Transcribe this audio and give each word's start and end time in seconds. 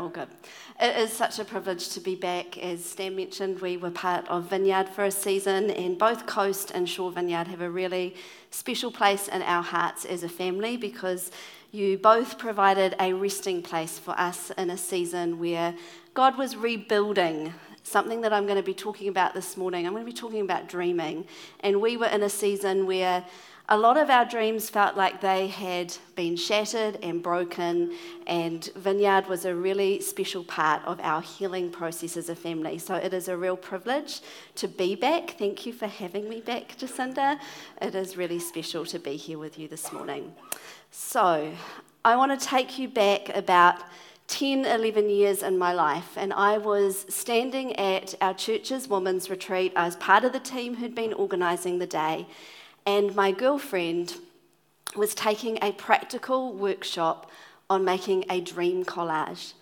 All 0.00 0.08
good. 0.08 0.28
It 0.80 0.96
is 0.96 1.12
such 1.12 1.38
a 1.38 1.44
privilege 1.44 1.90
to 1.90 2.00
be 2.00 2.14
back. 2.14 2.56
As 2.56 2.82
Stan 2.82 3.14
mentioned, 3.14 3.60
we 3.60 3.76
were 3.76 3.90
part 3.90 4.26
of 4.28 4.44
Vineyard 4.44 4.88
for 4.88 5.04
a 5.04 5.10
season, 5.10 5.68
and 5.70 5.98
both 5.98 6.24
Coast 6.24 6.70
and 6.70 6.88
Shore 6.88 7.12
Vineyard 7.12 7.48
have 7.48 7.60
a 7.60 7.68
really 7.68 8.14
special 8.50 8.90
place 8.90 9.28
in 9.28 9.42
our 9.42 9.62
hearts 9.62 10.06
as 10.06 10.22
a 10.22 10.28
family 10.30 10.78
because 10.78 11.30
you 11.70 11.98
both 11.98 12.38
provided 12.38 12.96
a 12.98 13.12
resting 13.12 13.60
place 13.60 13.98
for 13.98 14.18
us 14.18 14.50
in 14.56 14.70
a 14.70 14.78
season 14.78 15.38
where 15.38 15.74
God 16.14 16.38
was 16.38 16.56
rebuilding 16.56 17.52
something 17.82 18.22
that 18.22 18.32
I'm 18.32 18.44
going 18.44 18.56
to 18.56 18.62
be 18.62 18.72
talking 18.72 19.08
about 19.08 19.34
this 19.34 19.58
morning. 19.58 19.86
I'm 19.86 19.92
going 19.92 20.06
to 20.06 20.10
be 20.10 20.16
talking 20.16 20.40
about 20.40 20.66
dreaming. 20.66 21.26
And 21.60 21.82
we 21.82 21.98
were 21.98 22.06
in 22.06 22.22
a 22.22 22.30
season 22.30 22.86
where 22.86 23.22
a 23.72 23.78
lot 23.78 23.96
of 23.96 24.10
our 24.10 24.24
dreams 24.24 24.68
felt 24.68 24.96
like 24.96 25.20
they 25.20 25.46
had 25.46 25.96
been 26.16 26.34
shattered 26.34 26.98
and 27.04 27.22
broken, 27.22 27.94
and 28.26 28.68
Vineyard 28.74 29.28
was 29.28 29.44
a 29.44 29.54
really 29.54 30.00
special 30.00 30.42
part 30.42 30.84
of 30.84 30.98
our 31.00 31.22
healing 31.22 31.70
process 31.70 32.16
as 32.16 32.28
a 32.28 32.34
family. 32.34 32.78
So 32.78 32.96
it 32.96 33.14
is 33.14 33.28
a 33.28 33.36
real 33.36 33.56
privilege 33.56 34.22
to 34.56 34.66
be 34.66 34.96
back. 34.96 35.36
Thank 35.38 35.66
you 35.66 35.72
for 35.72 35.86
having 35.86 36.28
me 36.28 36.40
back, 36.40 36.76
Jacinda. 36.78 37.38
It 37.80 37.94
is 37.94 38.16
really 38.16 38.40
special 38.40 38.84
to 38.86 38.98
be 38.98 39.16
here 39.16 39.38
with 39.38 39.56
you 39.56 39.68
this 39.68 39.92
morning. 39.92 40.34
So 40.90 41.52
I 42.04 42.16
want 42.16 42.38
to 42.38 42.44
take 42.44 42.76
you 42.76 42.88
back 42.88 43.28
about 43.36 43.76
10, 44.26 44.64
11 44.64 45.08
years 45.10 45.44
in 45.44 45.56
my 45.56 45.72
life, 45.72 46.16
and 46.16 46.32
I 46.32 46.58
was 46.58 47.06
standing 47.08 47.76
at 47.76 48.16
our 48.20 48.34
church's 48.34 48.88
women's 48.88 49.30
retreat. 49.30 49.72
I 49.76 49.84
was 49.84 49.94
part 49.94 50.24
of 50.24 50.32
the 50.32 50.40
team 50.40 50.74
who'd 50.74 50.96
been 50.96 51.12
organising 51.12 51.78
the 51.78 51.86
day 51.86 52.26
and 52.90 53.14
my 53.14 53.30
girlfriend 53.30 54.16
was 54.96 55.14
taking 55.14 55.58
a 55.62 55.70
practical 55.70 56.52
workshop 56.52 57.30
on 57.68 57.84
making 57.84 58.24
a 58.28 58.40
dream 58.40 58.84
collage. 58.84 59.52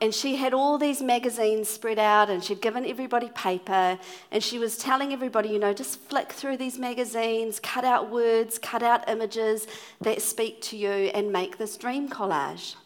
And 0.00 0.14
she 0.14 0.36
had 0.36 0.54
all 0.54 0.78
these 0.78 1.02
magazines 1.02 1.68
spread 1.68 1.98
out, 1.98 2.30
and 2.30 2.42
she'd 2.42 2.62
given 2.62 2.86
everybody 2.86 3.28
paper, 3.34 3.98
and 4.32 4.42
she 4.42 4.58
was 4.58 4.78
telling 4.78 5.12
everybody, 5.12 5.50
you 5.50 5.58
know, 5.58 5.74
just 5.74 6.00
flick 6.08 6.32
through 6.32 6.56
these 6.56 6.78
magazines, 6.78 7.60
cut 7.60 7.84
out 7.84 8.08
words, 8.10 8.58
cut 8.58 8.82
out 8.82 9.06
images 9.10 9.66
that 10.00 10.22
speak 10.22 10.62
to 10.62 10.76
you, 10.78 10.96
and 11.16 11.30
make 11.30 11.58
this 11.58 11.76
dream 11.76 12.08
collage. 12.08 12.76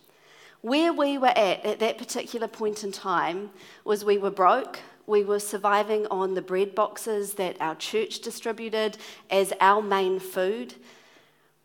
Where 0.63 0.93
we 0.93 1.19
were 1.19 1.39
at 1.51 1.65
at 1.65 1.79
that 1.79 1.99
particular 1.99 2.49
point 2.49 2.83
in 2.83 2.91
time 2.91 3.51
was 3.85 4.05
we 4.05 4.19
were 4.19 4.33
broke, 4.33 4.81
we 5.07 5.23
were 5.25 5.41
surviving 5.41 6.07
on 6.07 6.35
the 6.35 6.43
bread 6.43 6.75
boxes 6.75 7.35
that 7.35 7.57
our 7.61 7.75
church 7.75 8.21
distributed 8.21 8.99
as 9.31 9.53
our 9.61 9.83
main 9.83 10.19
food. 10.19 10.75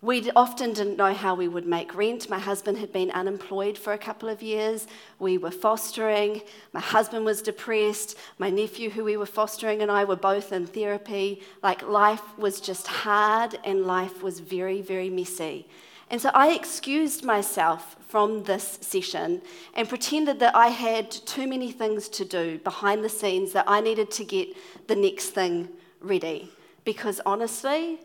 We 0.02 0.32
often 0.32 0.72
didn't 0.72 0.96
know 0.96 1.14
how 1.14 1.36
we 1.36 1.50
would 1.50 1.66
make 1.66 1.94
rent. 1.94 2.30
My 2.30 2.40
husband 2.40 2.78
had 2.78 2.94
been 2.94 3.12
unemployed 3.12 3.78
for 3.78 3.92
a 3.92 3.98
couple 3.98 4.30
of 4.30 4.42
years. 4.42 4.88
We 5.20 5.38
were 5.38 5.52
fostering. 5.52 6.42
My 6.72 6.80
husband 6.80 7.26
was 7.26 7.42
depressed. 7.42 8.18
My 8.38 8.50
nephew, 8.50 8.90
who 8.92 9.04
we 9.04 9.18
were 9.18 9.26
fostering, 9.26 9.82
and 9.82 9.92
I 9.92 10.06
were 10.06 10.16
both 10.16 10.54
in 10.54 10.68
therapy. 10.68 11.42
Like 11.62 11.86
life 11.86 12.38
was 12.38 12.62
just 12.62 12.88
hard 12.88 13.60
and 13.66 13.86
life 13.86 14.24
was 14.24 14.40
very, 14.40 14.82
very 14.82 15.10
messy. 15.10 15.68
And 16.10 16.20
so 16.20 16.32
I 16.34 16.54
excused 16.54 17.24
myself 17.24 17.96
from 18.08 18.44
this 18.44 18.80
session 18.82 19.42
and 19.76 19.88
pretended 19.88 20.40
that 20.40 20.56
I 20.56 20.70
had 20.70 21.12
too 21.12 21.48
many 21.48 21.72
things 21.72 22.10
to 22.10 22.26
do 22.26 22.58
behind 22.60 23.04
the 23.04 23.10
scenes 23.10 23.52
that 23.52 23.66
I 23.68 23.82
needed 23.82 24.10
to 24.12 24.26
get 24.26 24.50
the 24.88 24.96
next 24.96 25.30
thing 25.30 25.70
ready. 26.02 26.50
Because 26.84 27.22
honestly, 27.26 28.00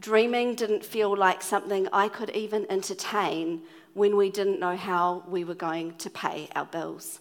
dreaming 0.00 0.56
didn't 0.56 0.84
feel 0.84 1.16
like 1.16 1.42
something 1.42 1.88
I 1.92 2.08
could 2.08 2.30
even 2.30 2.66
entertain 2.68 3.62
when 3.92 4.16
we 4.16 4.30
didn't 4.30 4.58
know 4.58 4.76
how 4.76 5.22
we 5.28 5.44
were 5.44 5.54
going 5.54 5.96
to 5.98 6.10
pay 6.10 6.48
our 6.56 6.64
bills. 6.64 7.20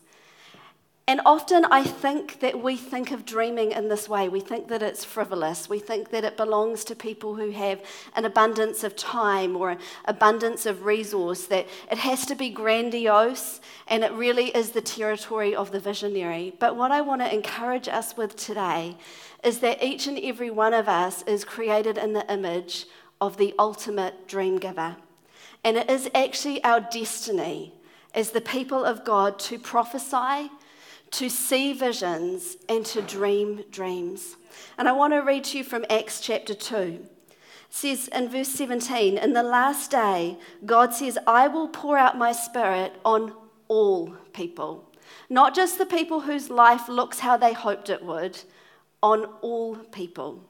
And 1.06 1.19
often 1.25 1.66
I 1.66 1.84
think 1.84 2.40
that 2.40 2.64
we 2.64 2.78
think 2.78 3.12
of 3.12 3.25
dreaming 3.25 3.74
in 3.74 3.90
this 3.90 4.08
way. 4.08 4.30
We 4.30 4.40
think 4.40 4.69
that 4.69 4.81
it's 4.81 5.03
frivolous. 5.03 5.68
We 5.68 5.80
think 5.80 6.12
that 6.12 6.24
it 6.24 6.38
belongs 6.38 6.86
to 6.86 6.96
people 6.96 7.36
who 7.36 7.52
have 7.52 7.81
an 8.16 8.24
abundance 8.24 8.86
of 8.86 8.96
time 8.96 9.58
or 9.58 9.72
an 9.72 9.80
abundance 10.06 10.66
of 10.66 10.86
resource, 10.86 11.46
that 11.47 11.68
it 11.92 11.97
has 11.97 12.25
to 12.28 12.36
be 12.36 12.50
grandiose 12.50 13.59
and 13.88 14.06
it 14.06 14.13
really 14.13 14.47
is 14.56 14.72
the 14.72 14.81
territory 14.81 15.53
of 15.53 15.72
the 15.74 15.80
visionary. 15.80 16.53
But 16.58 16.78
what 16.78 16.92
I 16.92 17.02
want 17.02 17.22
to 17.22 17.34
encourage 17.34 17.90
us 17.90 18.16
with 18.16 18.38
today 18.38 18.96
is 19.44 19.59
that 19.59 19.84
each 19.84 20.08
and 20.08 20.18
every 20.19 20.52
one 20.52 20.74
of 20.74 20.88
us 20.88 21.22
is 21.24 21.44
created 21.44 21.97
in 21.97 22.13
the 22.13 22.31
image 22.31 22.86
of 23.19 23.36
the 23.36 23.53
ultimate 23.59 24.25
dream 24.25 24.58
giver. 24.58 24.96
And 25.66 25.75
it 25.75 25.90
is 25.90 26.09
actually 26.16 26.63
our 26.63 26.80
destiny 26.80 27.74
as 28.16 28.31
the 28.31 28.42
people 28.42 28.86
of 28.86 29.03
God 29.03 29.38
to 29.40 29.59
prophesy 29.59 30.50
to 31.13 31.29
see 31.29 31.74
visions 31.74 32.57
and 32.68 32.85
to 32.88 33.01
dream 33.01 33.63
dreams. 33.69 34.35
And 34.78 34.90
I 34.90 34.94
want 34.94 35.13
to 35.13 35.19
read 35.19 35.44
to 35.46 35.59
you 35.59 35.63
from 35.63 35.85
Acts 35.90 36.19
chapter 36.19 36.56
2. 36.56 37.06
It 37.29 37.38
says 37.69 38.07
in 38.07 38.29
verse 38.29 38.50
17, 38.50 39.18
In 39.18 39.34
the 39.34 39.44
last 39.44 39.91
day, 39.91 40.38
God 40.66 40.94
says, 40.94 41.18
I 41.28 41.47
will 41.47 41.68
pour 41.68 41.97
out 41.97 42.18
my 42.18 42.31
spirit 42.31 42.94
on 43.06 43.34
all 43.68 44.16
people, 44.34 44.91
not 45.29 45.56
just 45.56 45.78
the 45.78 45.85
people 45.85 46.22
whose 46.22 46.50
life 46.50 46.90
looks 46.90 47.19
how 47.19 47.38
they 47.38 47.53
hoped 47.53 47.90
it 47.90 48.03
would, 48.03 48.41
on 49.01 49.25
all 49.41 49.75
people. 49.75 50.44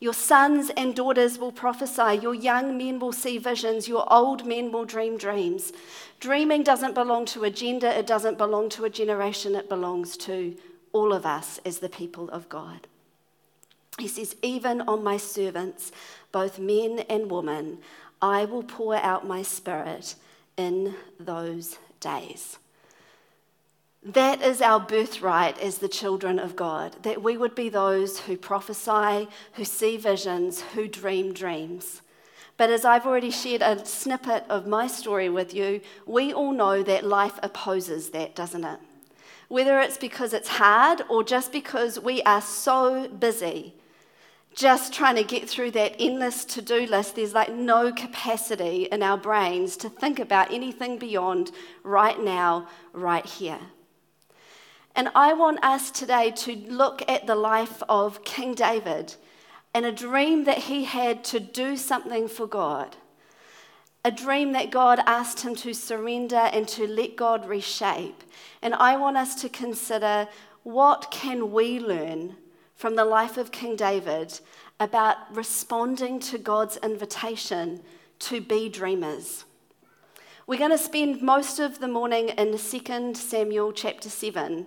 Your 0.00 0.14
sons 0.14 0.70
and 0.76 0.94
daughters 0.94 1.38
will 1.38 1.52
prophesy. 1.52 2.18
Your 2.20 2.34
young 2.34 2.76
men 2.76 2.98
will 2.98 3.12
see 3.12 3.38
visions. 3.38 3.88
Your 3.88 4.10
old 4.12 4.46
men 4.46 4.72
will 4.72 4.84
dream 4.84 5.16
dreams. 5.16 5.72
Dreaming 6.20 6.62
doesn't 6.62 6.94
belong 6.94 7.26
to 7.26 7.44
a 7.44 7.50
gender, 7.50 7.88
it 7.88 8.06
doesn't 8.06 8.38
belong 8.38 8.68
to 8.70 8.84
a 8.84 8.90
generation, 8.90 9.54
it 9.54 9.68
belongs 9.68 10.16
to 10.18 10.56
all 10.92 11.12
of 11.12 11.26
us 11.26 11.60
as 11.64 11.78
the 11.78 11.88
people 11.88 12.28
of 12.30 12.48
God. 12.48 12.86
He 13.98 14.08
says, 14.08 14.36
Even 14.42 14.80
on 14.82 15.02
my 15.02 15.16
servants, 15.16 15.92
both 16.32 16.58
men 16.58 17.00
and 17.08 17.30
women, 17.30 17.78
I 18.20 18.44
will 18.44 18.62
pour 18.62 18.96
out 18.96 19.26
my 19.26 19.42
spirit 19.42 20.14
in 20.56 20.94
those 21.18 21.78
days. 22.00 22.58
That 24.12 24.40
is 24.40 24.62
our 24.62 24.78
birthright 24.78 25.58
as 25.58 25.78
the 25.78 25.88
children 25.88 26.38
of 26.38 26.54
God, 26.54 26.94
that 27.02 27.24
we 27.24 27.36
would 27.36 27.56
be 27.56 27.68
those 27.68 28.20
who 28.20 28.36
prophesy, 28.36 29.26
who 29.54 29.64
see 29.64 29.96
visions, 29.96 30.60
who 30.60 30.86
dream 30.86 31.32
dreams. 31.32 32.02
But 32.56 32.70
as 32.70 32.84
I've 32.84 33.04
already 33.04 33.32
shared 33.32 33.62
a 33.62 33.84
snippet 33.84 34.44
of 34.48 34.64
my 34.64 34.86
story 34.86 35.28
with 35.28 35.52
you, 35.52 35.80
we 36.06 36.32
all 36.32 36.52
know 36.52 36.84
that 36.84 37.04
life 37.04 37.40
opposes 37.42 38.10
that, 38.10 38.36
doesn't 38.36 38.62
it? 38.62 38.78
Whether 39.48 39.80
it's 39.80 39.98
because 39.98 40.32
it's 40.32 40.50
hard 40.50 41.02
or 41.08 41.24
just 41.24 41.50
because 41.50 41.98
we 41.98 42.22
are 42.22 42.40
so 42.40 43.08
busy 43.08 43.74
just 44.54 44.92
trying 44.92 45.16
to 45.16 45.24
get 45.24 45.50
through 45.50 45.72
that 45.72 45.96
endless 45.98 46.44
to 46.44 46.62
do 46.62 46.86
list, 46.86 47.16
there's 47.16 47.34
like 47.34 47.52
no 47.52 47.92
capacity 47.92 48.84
in 48.84 49.02
our 49.02 49.18
brains 49.18 49.76
to 49.78 49.90
think 49.90 50.20
about 50.20 50.52
anything 50.52 50.96
beyond 50.96 51.50
right 51.82 52.18
now, 52.18 52.68
right 52.92 53.26
here. 53.26 53.58
And 54.96 55.10
I 55.14 55.34
want 55.34 55.62
us 55.62 55.90
today 55.90 56.30
to 56.30 56.56
look 56.56 57.02
at 57.06 57.26
the 57.26 57.34
life 57.34 57.82
of 57.86 58.24
King 58.24 58.54
David 58.54 59.14
and 59.74 59.84
a 59.84 59.92
dream 59.92 60.44
that 60.44 60.56
he 60.56 60.84
had 60.84 61.22
to 61.24 61.38
do 61.38 61.76
something 61.76 62.28
for 62.28 62.46
God. 62.46 62.96
A 64.06 64.10
dream 64.10 64.52
that 64.52 64.70
God 64.70 65.02
asked 65.06 65.40
him 65.40 65.54
to 65.56 65.74
surrender 65.74 66.48
and 66.50 66.66
to 66.68 66.86
let 66.86 67.14
God 67.14 67.46
reshape. 67.46 68.24
And 68.62 68.72
I 68.72 68.96
want 68.96 69.18
us 69.18 69.34
to 69.42 69.50
consider 69.50 70.28
what 70.62 71.10
can 71.10 71.52
we 71.52 71.78
learn 71.78 72.36
from 72.74 72.96
the 72.96 73.04
life 73.04 73.36
of 73.36 73.52
King 73.52 73.76
David 73.76 74.40
about 74.80 75.18
responding 75.36 76.20
to 76.20 76.38
God's 76.38 76.78
invitation 76.78 77.82
to 78.20 78.40
be 78.40 78.70
dreamers. 78.70 79.44
We're 80.46 80.58
going 80.58 80.70
to 80.70 80.78
spend 80.78 81.20
most 81.20 81.58
of 81.58 81.80
the 81.80 81.88
morning 81.88 82.30
in 82.30 82.56
2 82.56 83.14
Samuel 83.14 83.72
chapter 83.72 84.08
7. 84.08 84.66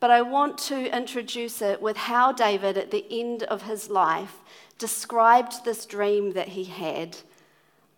But 0.00 0.10
I 0.10 0.22
want 0.22 0.58
to 0.58 0.96
introduce 0.96 1.60
it 1.60 1.82
with 1.82 1.96
how 1.96 2.32
David, 2.32 2.78
at 2.78 2.90
the 2.90 3.04
end 3.10 3.42
of 3.44 3.62
his 3.62 3.90
life, 3.90 4.36
described 4.78 5.64
this 5.64 5.86
dream 5.86 6.32
that 6.32 6.48
he 6.48 6.64
had 6.64 7.18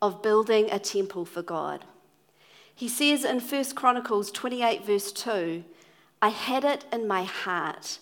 of 0.00 0.22
building 0.22 0.70
a 0.70 0.78
temple 0.78 1.26
for 1.26 1.42
God. 1.42 1.84
He 2.74 2.88
says 2.88 3.24
in 3.24 3.40
1 3.40 3.64
Chronicles 3.74 4.30
28, 4.30 4.86
verse 4.86 5.12
2, 5.12 5.62
I 6.22 6.28
had 6.28 6.64
it 6.64 6.86
in 6.90 7.06
my 7.06 7.24
heart 7.24 7.98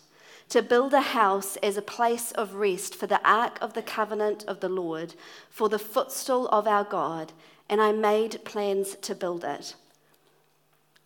to 0.51 0.63
build 0.63 0.95
a 0.95 1.01
house 1.01 1.57
as 1.57 1.77
a 1.77 1.83
place 1.83 2.31
of 2.33 2.55
rest 2.55 2.95
for 2.95 3.07
the 3.07 3.21
ark 3.29 3.59
of 3.61 3.75
the 3.75 3.83
covenant 3.83 4.45
of 4.47 4.61
the 4.61 4.69
Lord, 4.69 5.15
for 5.51 5.69
the 5.69 5.79
footstool 5.79 6.49
of 6.49 6.67
our 6.67 6.85
God, 6.85 7.33
and 7.69 7.83
I 7.83 7.93
made 7.93 8.45
plans 8.45 8.95
to 9.03 9.15
build 9.15 9.45
it. 9.45 9.75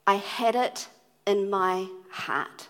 I 0.07 0.17
had 0.17 0.55
it 0.55 0.89
in 1.27 1.51
my 1.51 1.89
heart. 2.11 2.69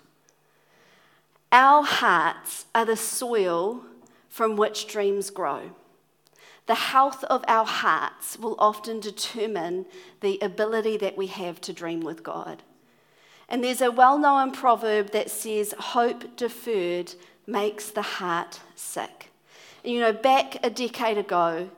Our 1.53 1.83
hearts 1.85 2.65
are 2.75 2.87
the 2.87 2.97
soil 2.97 3.85
from 4.31 4.57
which 4.57 4.87
dreams 4.87 5.29
grow. 5.29 5.73
The 6.65 6.75
health 6.75 7.25
of 7.25 7.45
our 7.47 7.67
hearts 7.67 8.39
will 8.39 8.57
often 8.59 9.01
determine 9.01 9.85
the 10.21 10.39
ability 10.41 10.97
that 10.97 11.19
we 11.19 11.27
have 11.27 11.61
to 11.63 11.75
dream 11.75 12.01
with 12.01 12.23
God. 12.23 12.63
And 13.51 13.63
there's 13.63 13.83
a 13.83 13.91
well 13.91 14.19
known 14.19 14.53
proverb 14.53 15.11
that 15.11 15.31
says, 15.31 15.75
Hope 15.79 16.37
deferred 16.37 17.13
makes 17.47 17.91
the 17.91 18.01
heart 18.03 18.61
sick. 18.75 19.31
And 19.85 19.93
you 19.93 20.01
know, 20.01 20.15
back 20.15 20.57
a 20.65 20.71
decade 20.71 21.19
ago, 21.19 21.69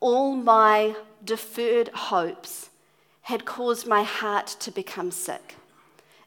all 0.00 0.36
my 0.36 0.96
deferred 1.24 1.88
hopes 1.88 2.68
had 3.22 3.46
caused 3.46 3.86
my 3.86 4.02
heart 4.02 4.48
to 4.60 4.70
become 4.70 5.10
sick. 5.10 5.56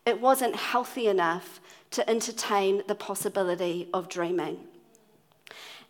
It 0.04 0.20
wasn't 0.20 0.56
healthy 0.56 1.08
enough 1.08 1.60
to 1.92 2.10
entertain 2.10 2.84
the 2.88 2.96
possibility 2.96 3.88
of 3.94 4.10
dreaming. 4.10 4.60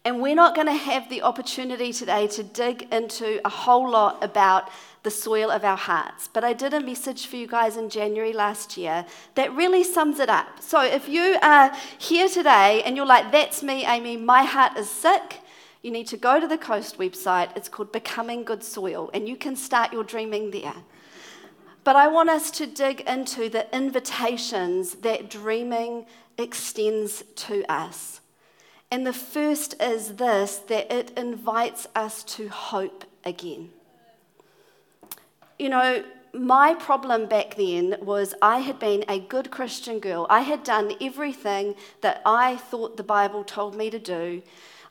And 0.03 0.19
we're 0.19 0.35
not 0.35 0.55
going 0.55 0.67
to 0.67 0.73
have 0.73 1.09
the 1.09 1.21
opportunity 1.21 1.93
today 1.93 2.25
to 2.29 2.41
dig 2.41 2.87
into 2.91 3.39
a 3.45 3.49
whole 3.49 3.87
lot 3.87 4.23
about 4.23 4.69
the 5.03 5.11
soil 5.11 5.51
of 5.51 5.63
our 5.63 5.77
hearts. 5.77 6.27
But 6.27 6.43
I 6.43 6.53
did 6.53 6.73
a 6.73 6.81
message 6.81 7.27
for 7.27 7.35
you 7.35 7.45
guys 7.45 7.77
in 7.77 7.89
January 7.89 8.33
last 8.33 8.77
year 8.77 9.05
that 9.35 9.55
really 9.55 9.83
sums 9.83 10.19
it 10.19 10.29
up. 10.29 10.59
So 10.59 10.81
if 10.81 11.07
you 11.07 11.37
are 11.43 11.71
here 11.99 12.27
today 12.29 12.81
and 12.83 12.95
you're 12.95 13.05
like, 13.05 13.31
that's 13.31 13.61
me, 13.61 13.85
Amy, 13.85 14.17
my 14.17 14.43
heart 14.43 14.75
is 14.75 14.89
sick, 14.89 15.39
you 15.83 15.91
need 15.91 16.07
to 16.07 16.17
go 16.17 16.39
to 16.39 16.47
the 16.47 16.57
Coast 16.57 16.97
website. 16.97 17.55
It's 17.55 17.69
called 17.69 17.91
Becoming 17.91 18.43
Good 18.43 18.63
Soil, 18.63 19.09
and 19.13 19.27
you 19.27 19.35
can 19.35 19.55
start 19.55 19.93
your 19.93 20.03
dreaming 20.03 20.51
there. 20.51 20.75
But 21.83 21.95
I 21.95 22.07
want 22.07 22.29
us 22.29 22.51
to 22.51 22.67
dig 22.67 23.01
into 23.01 23.49
the 23.49 23.73
invitations 23.75 24.95
that 24.95 25.29
dreaming 25.29 26.05
extends 26.37 27.23
to 27.35 27.63
us. 27.71 28.21
And 28.91 29.07
the 29.07 29.13
first 29.13 29.81
is 29.81 30.15
this 30.15 30.57
that 30.67 30.91
it 30.91 31.17
invites 31.17 31.87
us 31.95 32.23
to 32.35 32.49
hope 32.49 33.05
again. 33.23 33.69
You 35.57 35.69
know, 35.69 36.03
my 36.33 36.73
problem 36.75 37.25
back 37.25 37.55
then 37.55 37.95
was 38.01 38.33
I 38.41 38.59
had 38.59 38.79
been 38.79 39.03
a 39.07 39.19
good 39.19 39.51
Christian 39.51 39.99
girl. 39.99 40.27
I 40.29 40.41
had 40.41 40.63
done 40.63 40.93
everything 41.01 41.75
that 42.01 42.21
I 42.25 42.57
thought 42.57 42.97
the 42.97 43.03
Bible 43.03 43.43
told 43.43 43.75
me 43.75 43.89
to 43.89 43.99
do. 43.99 44.41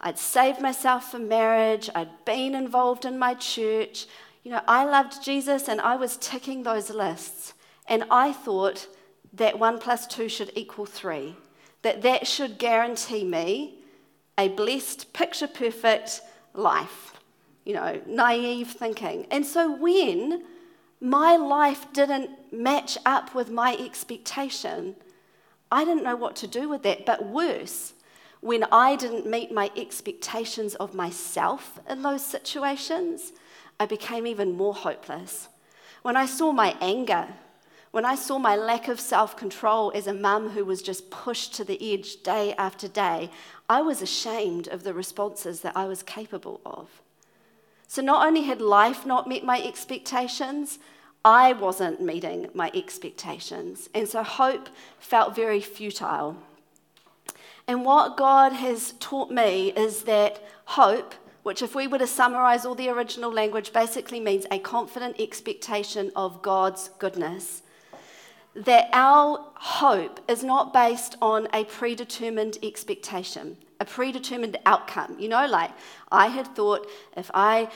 I'd 0.00 0.18
saved 0.18 0.60
myself 0.60 1.10
for 1.10 1.18
marriage, 1.18 1.90
I'd 1.94 2.24
been 2.24 2.54
involved 2.54 3.04
in 3.04 3.18
my 3.18 3.34
church. 3.34 4.06
You 4.42 4.52
know, 4.52 4.62
I 4.66 4.84
loved 4.84 5.22
Jesus 5.22 5.68
and 5.68 5.80
I 5.80 5.96
was 5.96 6.16
ticking 6.16 6.62
those 6.62 6.90
lists. 6.90 7.54
And 7.86 8.04
I 8.10 8.32
thought 8.32 8.88
that 9.32 9.58
one 9.58 9.78
plus 9.78 10.06
two 10.06 10.28
should 10.28 10.52
equal 10.54 10.86
three, 10.86 11.36
that 11.82 12.02
that 12.02 12.26
should 12.26 12.58
guarantee 12.58 13.24
me 13.24 13.78
a 14.38 14.48
blessed, 14.48 15.12
picture 15.12 15.48
perfect 15.48 16.22
life. 16.54 17.14
You 17.64 17.74
know, 17.74 18.00
naive 18.06 18.70
thinking. 18.70 19.26
And 19.30 19.44
so 19.44 19.70
when 19.70 20.44
my 21.00 21.36
life 21.36 21.92
didn't 21.92 22.30
match 22.52 22.96
up 23.04 23.34
with 23.34 23.50
my 23.50 23.76
expectation, 23.76 24.96
I 25.70 25.84
didn't 25.84 26.02
know 26.02 26.16
what 26.16 26.36
to 26.36 26.46
do 26.46 26.68
with 26.68 26.82
that. 26.84 27.04
But 27.04 27.26
worse, 27.26 27.92
when 28.40 28.64
I 28.72 28.96
didn't 28.96 29.26
meet 29.26 29.52
my 29.52 29.70
expectations 29.76 30.74
of 30.76 30.94
myself 30.94 31.78
in 31.88 32.02
those 32.02 32.24
situations, 32.24 33.32
I 33.80 33.86
became 33.86 34.26
even 34.28 34.56
more 34.56 34.74
hopeless. 34.74 35.48
When 36.02 36.16
I 36.16 36.26
saw 36.26 36.52
my 36.52 36.76
anger 36.80 37.26
when 37.90 38.04
I 38.04 38.14
saw 38.14 38.38
my 38.38 38.54
lack 38.54 38.86
of 38.86 39.00
self 39.00 39.36
control 39.36 39.90
as 39.94 40.06
a 40.06 40.14
mum 40.14 40.50
who 40.50 40.64
was 40.64 40.82
just 40.82 41.10
pushed 41.10 41.54
to 41.54 41.64
the 41.64 41.92
edge 41.92 42.22
day 42.22 42.54
after 42.56 42.86
day, 42.86 43.30
I 43.68 43.82
was 43.82 44.00
ashamed 44.00 44.68
of 44.68 44.84
the 44.84 44.94
responses 44.94 45.62
that 45.62 45.76
I 45.76 45.86
was 45.86 46.02
capable 46.02 46.60
of. 46.64 46.88
So 47.88 48.00
not 48.00 48.24
only 48.24 48.42
had 48.42 48.60
life 48.60 49.04
not 49.04 49.28
met 49.28 49.44
my 49.44 49.60
expectations, 49.60 50.78
I 51.24 51.52
wasn't 51.52 52.00
meeting 52.00 52.48
my 52.54 52.70
expectations. 52.74 53.88
And 53.92 54.08
so 54.08 54.22
hope 54.22 54.68
felt 55.00 55.34
very 55.34 55.60
futile. 55.60 56.36
And 57.66 57.84
what 57.84 58.16
God 58.16 58.52
has 58.52 58.94
taught 59.00 59.32
me 59.32 59.72
is 59.72 60.02
that 60.04 60.40
hope, 60.66 61.14
which, 61.42 61.62
if 61.62 61.74
we 61.74 61.86
were 61.86 61.98
to 61.98 62.06
summarize 62.06 62.64
all 62.64 62.74
the 62.74 62.88
original 62.88 63.32
language, 63.32 63.72
basically 63.72 64.20
means 64.20 64.46
a 64.50 64.58
confident 64.58 65.20
expectation 65.20 66.12
of 66.14 66.42
God's 66.42 66.90
goodness 66.98 67.62
that 68.54 68.88
our 68.92 69.46
hope 69.54 70.20
is 70.28 70.42
not 70.42 70.72
based 70.72 71.16
on 71.22 71.48
a 71.52 71.64
predetermined 71.64 72.58
expectation, 72.62 73.56
a 73.78 73.84
predetermined 73.84 74.58
outcome. 74.66 75.16
You 75.18 75.28
know, 75.28 75.46
like 75.46 75.70
I 76.10 76.26
had 76.26 76.48
thought 76.48 76.88
if 77.16 77.30
I 77.32 77.70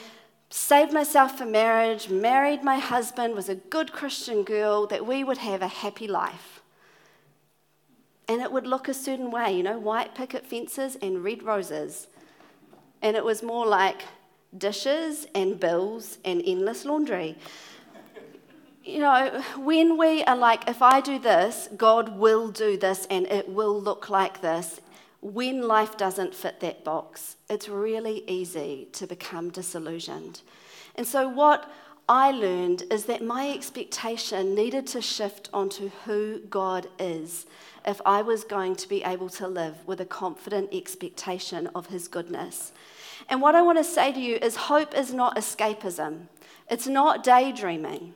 saved 0.50 0.92
myself 0.92 1.38
for 1.38 1.46
marriage, 1.46 2.08
married 2.08 2.62
my 2.62 2.78
husband, 2.78 3.34
was 3.34 3.48
a 3.48 3.54
good 3.54 3.92
Christian 3.92 4.42
girl, 4.42 4.86
that 4.86 5.06
we 5.06 5.24
would 5.24 5.38
have 5.38 5.62
a 5.62 5.68
happy 5.68 6.06
life. 6.06 6.62
And 8.26 8.40
it 8.40 8.50
would 8.50 8.66
look 8.66 8.88
a 8.88 8.94
certain 8.94 9.30
way, 9.30 9.56
you 9.56 9.62
know, 9.62 9.78
white 9.78 10.14
picket 10.14 10.46
fences 10.46 10.96
and 11.02 11.22
red 11.22 11.42
roses. 11.42 12.08
And 13.04 13.16
it 13.16 13.24
was 13.24 13.40
more 13.40 13.66
like 13.66 14.02
dishes 14.58 15.28
and 15.32 15.60
bills 15.60 16.18
and 16.24 16.42
endless 16.44 16.84
laundry 16.84 17.36
you 18.84 18.98
know, 18.98 19.42
when 19.56 19.96
we 19.96 20.22
are 20.24 20.36
like, 20.36 20.68
if 20.68 20.82
I 20.82 21.00
do 21.00 21.18
this, 21.18 21.68
God 21.76 22.18
will 22.18 22.50
do 22.50 22.76
this 22.76 23.06
and 23.08 23.26
it 23.26 23.48
will 23.48 23.80
look 23.80 24.10
like 24.10 24.42
this, 24.42 24.80
when 25.22 25.66
life 25.66 25.96
doesn't 25.96 26.34
fit 26.34 26.60
that 26.60 26.84
box, 26.84 27.36
it's 27.48 27.66
really 27.66 28.22
easy 28.28 28.88
to 28.92 29.06
become 29.06 29.48
disillusioned. 29.48 30.42
And 30.96 31.06
so, 31.06 31.26
what 31.26 31.70
I 32.06 32.30
learned 32.30 32.82
is 32.90 33.06
that 33.06 33.24
my 33.24 33.50
expectation 33.50 34.54
needed 34.54 34.86
to 34.88 35.00
shift 35.00 35.48
onto 35.54 35.88
who 36.04 36.40
God 36.50 36.88
is 36.98 37.46
if 37.86 38.02
I 38.04 38.20
was 38.20 38.44
going 38.44 38.76
to 38.76 38.88
be 38.88 39.02
able 39.02 39.30
to 39.30 39.48
live 39.48 39.76
with 39.86 40.02
a 40.02 40.04
confident 40.04 40.68
expectation 40.74 41.68
of 41.74 41.86
His 41.86 42.06
goodness. 42.06 42.72
And 43.28 43.40
what 43.40 43.54
I 43.54 43.62
want 43.62 43.78
to 43.78 43.84
say 43.84 44.12
to 44.12 44.20
you 44.20 44.36
is 44.36 44.56
hope 44.56 44.94
is 44.94 45.12
not 45.12 45.36
escapism, 45.36 46.28
it's 46.70 46.86
not 46.86 47.24
daydreaming. 47.24 48.14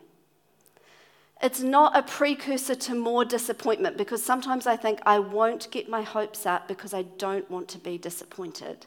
It's 1.40 1.60
not 1.60 1.96
a 1.96 2.02
precursor 2.02 2.74
to 2.74 2.96
more 2.96 3.24
disappointment 3.24 3.96
because 3.96 4.24
sometimes 4.24 4.66
I 4.66 4.76
think 4.76 4.98
I 5.06 5.20
won't 5.20 5.70
get 5.70 5.88
my 5.88 6.02
hopes 6.02 6.46
up 6.46 6.66
because 6.66 6.92
I 6.92 7.02
don't 7.02 7.48
want 7.48 7.68
to 7.68 7.78
be 7.78 7.96
disappointed. 7.96 8.86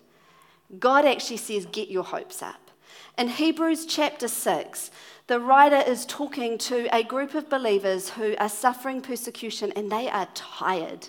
God 0.78 1.06
actually 1.06 1.38
says, 1.38 1.66
Get 1.66 1.90
your 1.90 2.04
hopes 2.04 2.42
up. 2.42 2.72
In 3.18 3.30
Hebrews 3.30 3.86
chapter 3.86 4.28
6, 4.28 4.92
the 5.28 5.40
writer 5.40 5.90
is 5.90 6.06
talking 6.06 6.58
to 6.58 6.94
a 6.94 7.04
group 7.04 7.36
of 7.36 7.50
believers 7.50 8.10
who 8.10 8.36
are 8.38 8.50
suffering 8.50 9.02
persecution 9.02 9.72
and 9.76 9.90
they 9.90 10.10
are 10.10 10.28
tired. 10.34 11.08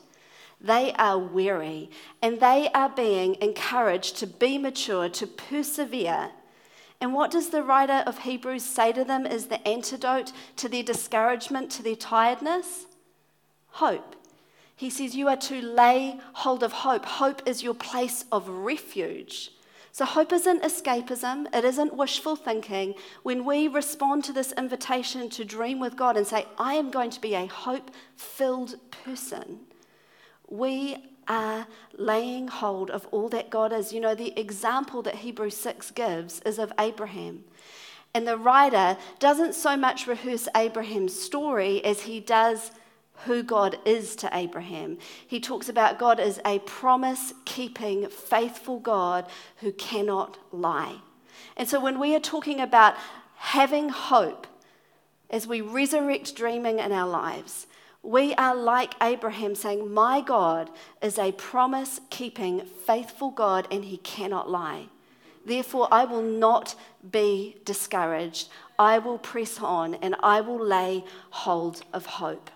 They 0.63 0.93
are 0.93 1.19
weary 1.19 1.91
and 2.23 2.41
they 2.41 2.71
are 2.73 2.89
being 2.89 3.37
encouraged 3.41 4.17
to 4.19 4.27
be 4.27 4.59
mature, 4.59 5.09
to 5.09 5.27
persevere 5.27 6.31
and 7.03 7.13
what 7.13 7.33
does 7.33 7.49
the 7.49 7.65
writer 7.65 8.05
of 8.07 8.19
Hebrews 8.19 8.63
say 8.65 8.93
to 8.93 9.03
them 9.03 9.27
is 9.27 9.47
the 9.47 9.67
antidote 9.67 10.31
to 10.55 10.69
their 10.69 10.85
discouragement, 10.85 11.69
to 11.73 11.83
their 11.83 11.97
tiredness? 11.97 12.87
Hope. 13.71 14.15
He 14.77 14.89
says, 14.89 15.17
You 15.17 15.27
are 15.27 15.37
to 15.39 15.61
lay 15.61 16.21
hold 16.33 16.63
of 16.63 16.71
hope. 16.71 17.05
Hope 17.05 17.43
is 17.45 17.65
your 17.65 17.75
place 17.75 18.25
of 18.31 18.49
refuge. 18.49 19.51
So, 19.91 20.05
hope 20.05 20.33
isn't 20.33 20.63
escapism, 20.63 21.53
it 21.53 21.65
isn't 21.65 21.97
wishful 21.97 22.37
thinking. 22.37 22.95
When 23.25 23.45
we 23.45 23.67
respond 23.67 24.23
to 24.25 24.33
this 24.33 24.53
invitation 24.53 25.29
to 25.31 25.45
dream 25.45 25.81
with 25.81 25.97
God 25.97 26.17
and 26.17 26.25
say, 26.25 26.47
I 26.57 26.75
am 26.75 26.93
going 26.93 27.11
to 27.11 27.21
be 27.21 27.35
a 27.35 27.47
hope 27.47 27.91
filled 28.15 28.77
person, 28.93 29.59
we 30.53 30.97
are 31.29 31.67
laying 31.97 32.49
hold 32.49 32.91
of 32.91 33.07
all 33.11 33.29
that 33.31 33.49
God 33.49 33.73
is. 33.73 33.93
You 33.93 34.01
know, 34.01 34.15
the 34.15 34.39
example 34.39 35.03
that 35.03 35.17
Hebrews 35.17 35.57
6 35.57 35.91
gives 35.93 36.41
is 36.41 36.59
of 36.59 36.73
Abraham. 36.79 37.45
And 38.15 38.29
the 38.29 38.37
writer 38.37 38.99
doesn't 39.19 39.55
so 39.55 39.77
much 39.77 40.07
rehearse 40.07 40.49
Abraham's 40.55 41.19
story 41.19 41.83
as 41.85 42.03
he 42.03 42.21
does 42.21 42.73
who 43.25 43.43
God 43.43 43.79
is 43.87 44.15
to 44.17 44.29
Abraham. 44.33 44.99
He 45.27 45.41
talks 45.41 45.69
about 45.69 45.99
God 45.99 46.21
as 46.21 46.41
a 46.45 46.59
promise 46.61 47.33
keeping, 47.45 48.09
faithful 48.09 48.79
God 48.79 49.27
who 49.59 49.73
cannot 49.73 50.37
lie. 50.53 50.97
And 51.57 51.69
so 51.69 51.81
when 51.81 51.99
we 51.99 52.15
are 52.15 52.21
talking 52.21 52.61
about 52.61 52.97
having 53.37 53.89
hope, 53.89 54.47
as 55.31 55.47
we 55.47 55.63
resurrect 55.63 56.37
dreaming 56.37 56.79
in 56.79 56.93
our 56.93 57.09
lives, 57.09 57.67
we 58.03 58.35
are 58.35 58.55
like 58.55 58.95
Abraham 59.01 59.55
saying, 59.55 59.93
My 59.93 60.21
God 60.21 60.71
is 61.01 61.19
a 61.19 61.33
promise 61.33 62.01
keeping, 62.11 62.61
faithful 62.61 63.31
God, 63.31 63.69
and 63.71 63.85
he 63.85 63.99
cannot 63.99 64.51
lie. 64.51 64.89
Therefore, 65.45 65.89
I 65.91 66.05
will 66.05 66.23
not 66.23 66.75
be 67.11 67.57
discouraged. 67.65 68.49
I 68.79 68.99
will 68.99 69.19
press 69.19 69.61
on 69.61 69.95
and 69.97 70.15
I 70.23 70.41
will 70.41 70.63
lay 70.65 71.05
hold 71.31 71.83
of 71.93 72.07
hope. 72.07 72.51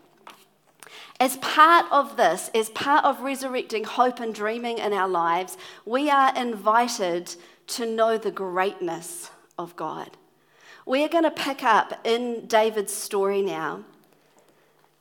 As 1.19 1.37
part 1.39 1.87
of 1.91 2.17
this, 2.17 2.51
as 2.55 2.69
part 2.71 3.05
of 3.05 3.23
resurrecting 3.23 3.85
hope 3.85 4.21
and 4.21 4.35
dreaming 4.35 4.79
in 4.79 4.93
our 4.93 5.09
lives, 5.09 5.57
we 5.85 6.11
are 6.11 6.37
invited 6.37 7.35
to 7.69 7.87
know 7.87 8.19
the 8.19 8.31
greatness 8.31 9.31
of 9.59 9.75
God. 9.77 10.17
We're 10.85 11.09
going 11.09 11.25
to 11.25 11.31
pick 11.31 11.65
up 11.65 12.01
in 12.05 12.47
David's 12.47 12.93
story 12.93 13.43
now. 13.43 13.85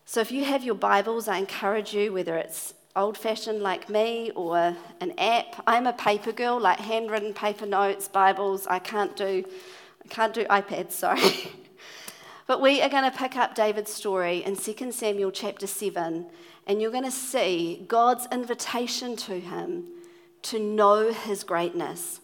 So 0.07 0.21
if 0.21 0.31
you 0.31 0.45
have 0.45 0.63
your 0.63 0.75
Bibles, 0.75 1.27
I 1.27 1.39
encourage 1.39 1.91
you, 1.91 2.13
whether 2.13 2.37
it's 2.37 2.75
old 2.95 3.17
fashioned 3.17 3.61
like 3.61 3.89
me 3.89 4.31
or 4.35 4.75
an 5.01 5.13
app. 5.17 5.63
I'm 5.65 5.87
a 5.87 5.93
paper 5.93 6.31
girl, 6.31 6.59
like 6.59 6.79
handwritten 6.79 7.33
paper 7.33 7.65
notes, 7.65 8.07
Bibles. 8.07 8.67
I 8.67 8.77
can't 8.77 9.15
do, 9.15 9.43
I 10.03 10.07
can't 10.07 10.31
do 10.31 10.45
iPads, 10.45 10.91
sorry. 11.05 11.51
but 12.45 12.61
we 12.61 12.83
are 12.83 12.89
going 12.89 13.11
to 13.11 13.17
pick 13.17 13.35
up 13.35 13.55
David's 13.55 13.91
story 13.91 14.43
in 14.43 14.55
2 14.55 14.91
Samuel 14.91 15.31
chapter 15.31 15.65
7, 15.65 16.27
and 16.67 16.81
you're 16.81 16.91
going 16.91 17.03
to 17.03 17.09
see 17.09 17.83
God's 17.87 18.27
invitation 18.31 19.15
to 19.15 19.39
him 19.39 19.85
to 20.43 20.59
know 20.59 21.11
his 21.11 21.43
greatness. 21.43 22.21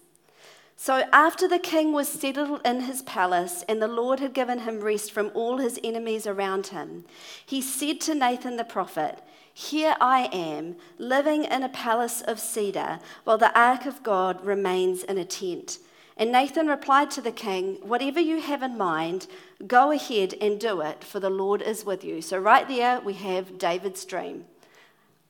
So, 0.83 1.07
after 1.13 1.47
the 1.47 1.59
king 1.59 1.93
was 1.93 2.09
settled 2.09 2.59
in 2.65 2.79
his 2.79 3.03
palace 3.03 3.63
and 3.69 3.79
the 3.79 3.87
Lord 3.87 4.19
had 4.19 4.33
given 4.33 4.61
him 4.61 4.79
rest 4.79 5.11
from 5.11 5.29
all 5.35 5.59
his 5.59 5.79
enemies 5.83 6.25
around 6.25 6.67
him, 6.67 7.05
he 7.45 7.61
said 7.61 8.01
to 8.01 8.15
Nathan 8.15 8.57
the 8.57 8.63
prophet, 8.63 9.19
Here 9.53 9.95
I 10.01 10.27
am, 10.33 10.77
living 10.97 11.43
in 11.43 11.61
a 11.61 11.69
palace 11.69 12.21
of 12.21 12.39
cedar, 12.39 12.97
while 13.25 13.37
the 13.37 13.55
ark 13.55 13.85
of 13.85 14.01
God 14.01 14.43
remains 14.43 15.03
in 15.03 15.19
a 15.19 15.23
tent. 15.23 15.77
And 16.17 16.31
Nathan 16.31 16.65
replied 16.65 17.11
to 17.11 17.21
the 17.21 17.31
king, 17.31 17.75
Whatever 17.83 18.19
you 18.19 18.41
have 18.41 18.63
in 18.63 18.75
mind, 18.75 19.27
go 19.67 19.91
ahead 19.91 20.33
and 20.41 20.59
do 20.59 20.81
it, 20.81 21.03
for 21.03 21.19
the 21.19 21.29
Lord 21.29 21.61
is 21.61 21.85
with 21.85 22.03
you. 22.03 22.23
So, 22.23 22.39
right 22.39 22.67
there, 22.67 22.99
we 23.01 23.13
have 23.13 23.59
David's 23.59 24.03
dream. 24.03 24.45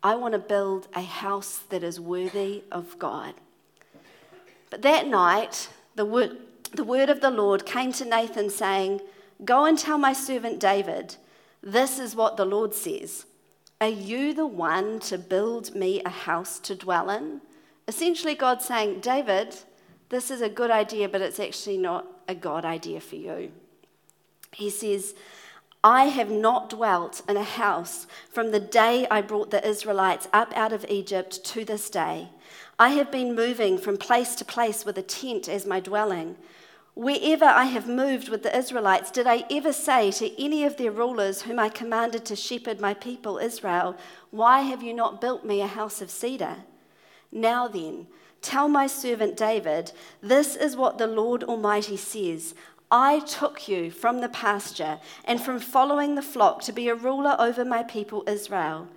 I 0.01 0.15
want 0.15 0.31
to 0.31 0.39
build 0.39 0.87
a 0.95 1.01
house 1.01 1.57
that 1.67 1.83
is 1.83 1.99
worthy 1.99 2.63
of 2.71 2.97
God. 2.97 3.33
But 4.71 4.81
that 4.81 5.05
night, 5.05 5.69
the 5.95 6.05
word, 6.05 6.37
the 6.73 6.83
word 6.83 7.09
of 7.09 7.21
the 7.21 7.29
Lord 7.29 7.67
came 7.67 7.91
to 7.93 8.05
Nathan, 8.05 8.49
saying, 8.49 9.01
Go 9.45 9.65
and 9.65 9.77
tell 9.77 9.99
my 9.99 10.13
servant 10.13 10.59
David, 10.59 11.17
this 11.61 11.99
is 11.99 12.15
what 12.15 12.37
the 12.37 12.45
Lord 12.45 12.73
says. 12.73 13.25
Are 13.79 13.87
you 13.87 14.33
the 14.33 14.47
one 14.47 14.99
to 15.01 15.17
build 15.17 15.75
me 15.75 16.01
a 16.03 16.09
house 16.09 16.59
to 16.59 16.75
dwell 16.75 17.09
in? 17.09 17.41
Essentially, 17.87 18.35
God 18.35 18.61
saying, 18.61 19.01
David, 19.01 19.55
this 20.09 20.31
is 20.31 20.41
a 20.41 20.49
good 20.49 20.71
idea, 20.71 21.09
but 21.09 21.21
it's 21.21 21.39
actually 21.39 21.77
not 21.77 22.05
a 22.27 22.35
God 22.35 22.63
idea 22.63 23.01
for 23.01 23.15
you. 23.15 23.51
He 24.53 24.69
says, 24.69 25.15
I 25.83 26.05
have 26.05 26.29
not 26.29 26.69
dwelt 26.69 27.23
in 27.27 27.37
a 27.37 27.43
house 27.43 28.05
from 28.29 28.51
the 28.51 28.59
day 28.59 29.07
I 29.09 29.21
brought 29.21 29.49
the 29.49 29.67
Israelites 29.67 30.27
up 30.31 30.55
out 30.55 30.73
of 30.73 30.85
Egypt 30.87 31.43
to 31.45 31.65
this 31.65 31.89
day. 31.89 32.29
I 32.81 32.89
have 32.89 33.11
been 33.11 33.35
moving 33.35 33.77
from 33.77 33.97
place 33.97 34.33
to 34.33 34.43
place 34.43 34.85
with 34.85 34.97
a 34.97 35.03
tent 35.03 35.47
as 35.47 35.67
my 35.67 35.79
dwelling. 35.79 36.35
Wherever 36.95 37.45
I 37.45 37.65
have 37.65 37.87
moved 37.87 38.27
with 38.27 38.41
the 38.41 38.57
Israelites, 38.57 39.11
did 39.11 39.27
I 39.27 39.45
ever 39.51 39.71
say 39.71 40.09
to 40.13 40.43
any 40.43 40.63
of 40.63 40.77
their 40.77 40.89
rulers 40.89 41.43
whom 41.43 41.59
I 41.59 41.69
commanded 41.69 42.25
to 42.25 42.35
shepherd 42.35 42.81
my 42.81 42.95
people 42.95 43.37
Israel, 43.37 43.95
Why 44.31 44.61
have 44.61 44.81
you 44.81 44.95
not 44.95 45.21
built 45.21 45.45
me 45.45 45.61
a 45.61 45.67
house 45.67 46.01
of 46.01 46.09
cedar? 46.09 46.55
Now 47.31 47.67
then, 47.67 48.07
tell 48.41 48.67
my 48.67 48.87
servant 48.87 49.37
David, 49.37 49.91
this 50.23 50.55
is 50.55 50.75
what 50.75 50.97
the 50.97 51.05
Lord 51.05 51.43
Almighty 51.43 51.97
says 51.97 52.55
I 52.89 53.19
took 53.19 53.67
you 53.67 53.91
from 53.91 54.21
the 54.21 54.29
pasture 54.29 54.99
and 55.23 55.39
from 55.39 55.59
following 55.59 56.15
the 56.15 56.23
flock 56.23 56.63
to 56.63 56.73
be 56.73 56.89
a 56.89 56.95
ruler 56.95 57.35
over 57.37 57.63
my 57.63 57.83
people 57.83 58.23
Israel. 58.25 58.87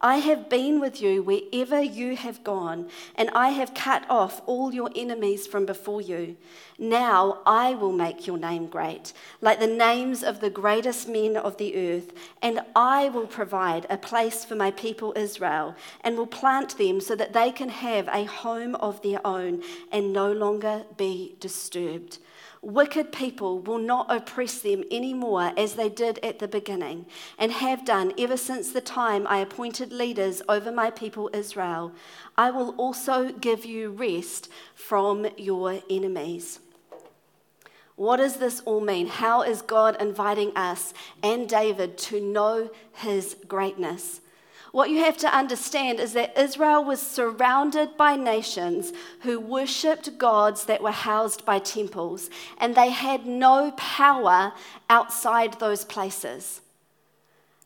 I 0.00 0.16
have 0.16 0.48
been 0.48 0.80
with 0.80 1.00
you 1.00 1.22
wherever 1.22 1.80
you 1.80 2.16
have 2.16 2.44
gone, 2.44 2.88
and 3.14 3.30
I 3.30 3.50
have 3.50 3.72
cut 3.74 4.04
off 4.10 4.42
all 4.46 4.74
your 4.74 4.90
enemies 4.94 5.46
from 5.46 5.64
before 5.64 6.00
you. 6.00 6.36
Now 6.78 7.40
I 7.46 7.74
will 7.74 7.92
make 7.92 8.26
your 8.26 8.36
name 8.36 8.66
great, 8.66 9.12
like 9.40 9.60
the 9.60 9.66
names 9.66 10.22
of 10.22 10.40
the 10.40 10.50
greatest 10.50 11.08
men 11.08 11.36
of 11.36 11.56
the 11.56 11.74
earth, 11.76 12.12
and 12.42 12.60
I 12.76 13.08
will 13.08 13.26
provide 13.26 13.86
a 13.88 13.96
place 13.96 14.44
for 14.44 14.56
my 14.56 14.70
people 14.72 15.12
Israel, 15.16 15.74
and 16.02 16.16
will 16.16 16.26
plant 16.26 16.76
them 16.76 17.00
so 17.00 17.14
that 17.16 17.32
they 17.32 17.50
can 17.50 17.68
have 17.68 18.08
a 18.08 18.24
home 18.24 18.74
of 18.76 19.00
their 19.02 19.26
own 19.26 19.62
and 19.90 20.12
no 20.12 20.32
longer 20.32 20.84
be 20.96 21.36
disturbed. 21.40 22.18
Wicked 22.64 23.12
people 23.12 23.58
will 23.58 23.78
not 23.78 24.06
oppress 24.08 24.60
them 24.60 24.84
anymore 24.90 25.52
as 25.54 25.74
they 25.74 25.90
did 25.90 26.18
at 26.22 26.38
the 26.38 26.48
beginning 26.48 27.04
and 27.38 27.52
have 27.52 27.84
done 27.84 28.14
ever 28.16 28.38
since 28.38 28.72
the 28.72 28.80
time 28.80 29.26
I 29.26 29.40
appointed 29.40 29.92
leaders 29.92 30.40
over 30.48 30.72
my 30.72 30.90
people 30.90 31.28
Israel. 31.34 31.92
I 32.38 32.50
will 32.50 32.70
also 32.76 33.32
give 33.32 33.66
you 33.66 33.90
rest 33.90 34.48
from 34.74 35.26
your 35.36 35.82
enemies. 35.90 36.60
What 37.96 38.16
does 38.16 38.36
this 38.36 38.60
all 38.60 38.80
mean? 38.80 39.08
How 39.08 39.42
is 39.42 39.60
God 39.60 40.00
inviting 40.00 40.56
us 40.56 40.94
and 41.22 41.46
David 41.46 41.98
to 41.98 42.18
know 42.18 42.70
his 42.94 43.36
greatness? 43.46 44.22
What 44.74 44.90
you 44.90 45.04
have 45.04 45.16
to 45.18 45.32
understand 45.32 46.00
is 46.00 46.14
that 46.14 46.36
Israel 46.36 46.82
was 46.82 47.00
surrounded 47.00 47.96
by 47.96 48.16
nations 48.16 48.92
who 49.20 49.38
worshipped 49.38 50.18
gods 50.18 50.64
that 50.64 50.82
were 50.82 50.90
housed 50.90 51.44
by 51.44 51.60
temples, 51.60 52.28
and 52.58 52.74
they 52.74 52.90
had 52.90 53.24
no 53.24 53.70
power 53.76 54.52
outside 54.90 55.60
those 55.60 55.84
places. 55.84 56.60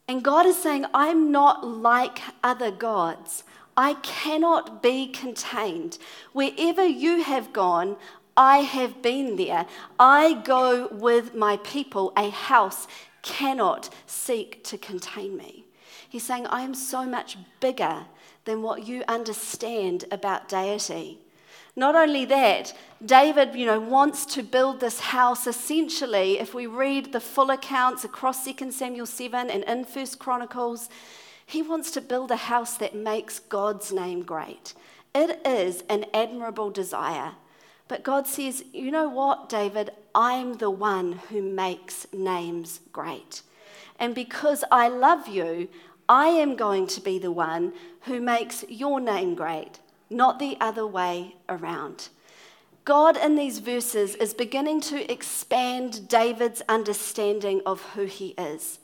And 0.06 0.22
God 0.22 0.44
is 0.44 0.58
saying, 0.58 0.84
I'm 0.92 1.32
not 1.32 1.66
like 1.66 2.20
other 2.44 2.70
gods. 2.70 3.42
I 3.74 3.94
cannot 3.94 4.82
be 4.82 5.06
contained. 5.06 5.96
Wherever 6.34 6.84
you 6.84 7.22
have 7.22 7.54
gone, 7.54 7.96
I 8.36 8.58
have 8.58 9.00
been 9.00 9.36
there. 9.36 9.64
I 9.98 10.42
go 10.44 10.88
with 10.88 11.34
my 11.34 11.56
people. 11.64 12.12
A 12.18 12.28
house 12.28 12.86
cannot 13.22 13.88
seek 14.06 14.62
to 14.64 14.76
contain 14.76 15.38
me. 15.38 15.64
He's 16.08 16.24
saying, 16.24 16.46
I 16.46 16.62
am 16.62 16.74
so 16.74 17.04
much 17.04 17.36
bigger 17.60 18.06
than 18.44 18.62
what 18.62 18.86
you 18.86 19.04
understand 19.08 20.04
about 20.10 20.48
deity. 20.48 21.18
Not 21.76 21.94
only 21.94 22.24
that, 22.24 22.76
David, 23.04 23.54
you 23.54 23.64
know, 23.66 23.78
wants 23.78 24.26
to 24.34 24.42
build 24.42 24.80
this 24.80 24.98
house 24.98 25.46
essentially, 25.46 26.38
if 26.38 26.52
we 26.52 26.66
read 26.66 27.12
the 27.12 27.20
full 27.20 27.50
accounts 27.50 28.04
across 28.04 28.44
2 28.44 28.72
Samuel 28.72 29.06
7 29.06 29.48
and 29.48 29.62
in 29.64 29.84
1 29.84 30.06
Chronicles, 30.18 30.88
he 31.46 31.62
wants 31.62 31.90
to 31.92 32.00
build 32.00 32.30
a 32.30 32.36
house 32.36 32.76
that 32.78 32.96
makes 32.96 33.38
God's 33.38 33.92
name 33.92 34.22
great. 34.22 34.74
It 35.14 35.40
is 35.46 35.84
an 35.88 36.06
admirable 36.12 36.70
desire. 36.70 37.32
But 37.86 38.02
God 38.02 38.26
says, 38.26 38.64
you 38.72 38.90
know 38.90 39.08
what, 39.08 39.48
David? 39.48 39.90
I'm 40.14 40.54
the 40.54 40.70
one 40.70 41.12
who 41.30 41.40
makes 41.40 42.06
names 42.12 42.80
great. 42.92 43.42
And 43.98 44.14
because 44.14 44.62
I 44.70 44.88
love 44.88 45.26
you, 45.26 45.68
I 46.08 46.28
am 46.28 46.56
going 46.56 46.86
to 46.88 47.00
be 47.00 47.18
the 47.18 47.32
one 47.32 47.72
who 48.02 48.20
makes 48.20 48.64
your 48.68 49.00
name 49.00 49.34
great, 49.34 49.80
not 50.08 50.38
the 50.38 50.56
other 50.60 50.86
way 50.86 51.36
around. 51.48 52.08
God 52.84 53.18
in 53.18 53.36
these 53.36 53.58
verses 53.58 54.14
is 54.14 54.32
beginning 54.32 54.80
to 54.82 55.12
expand 55.12 56.08
David's 56.08 56.62
understanding 56.68 57.60
of 57.66 57.82
who 57.92 58.04
he 58.04 58.28
is. 58.38 58.78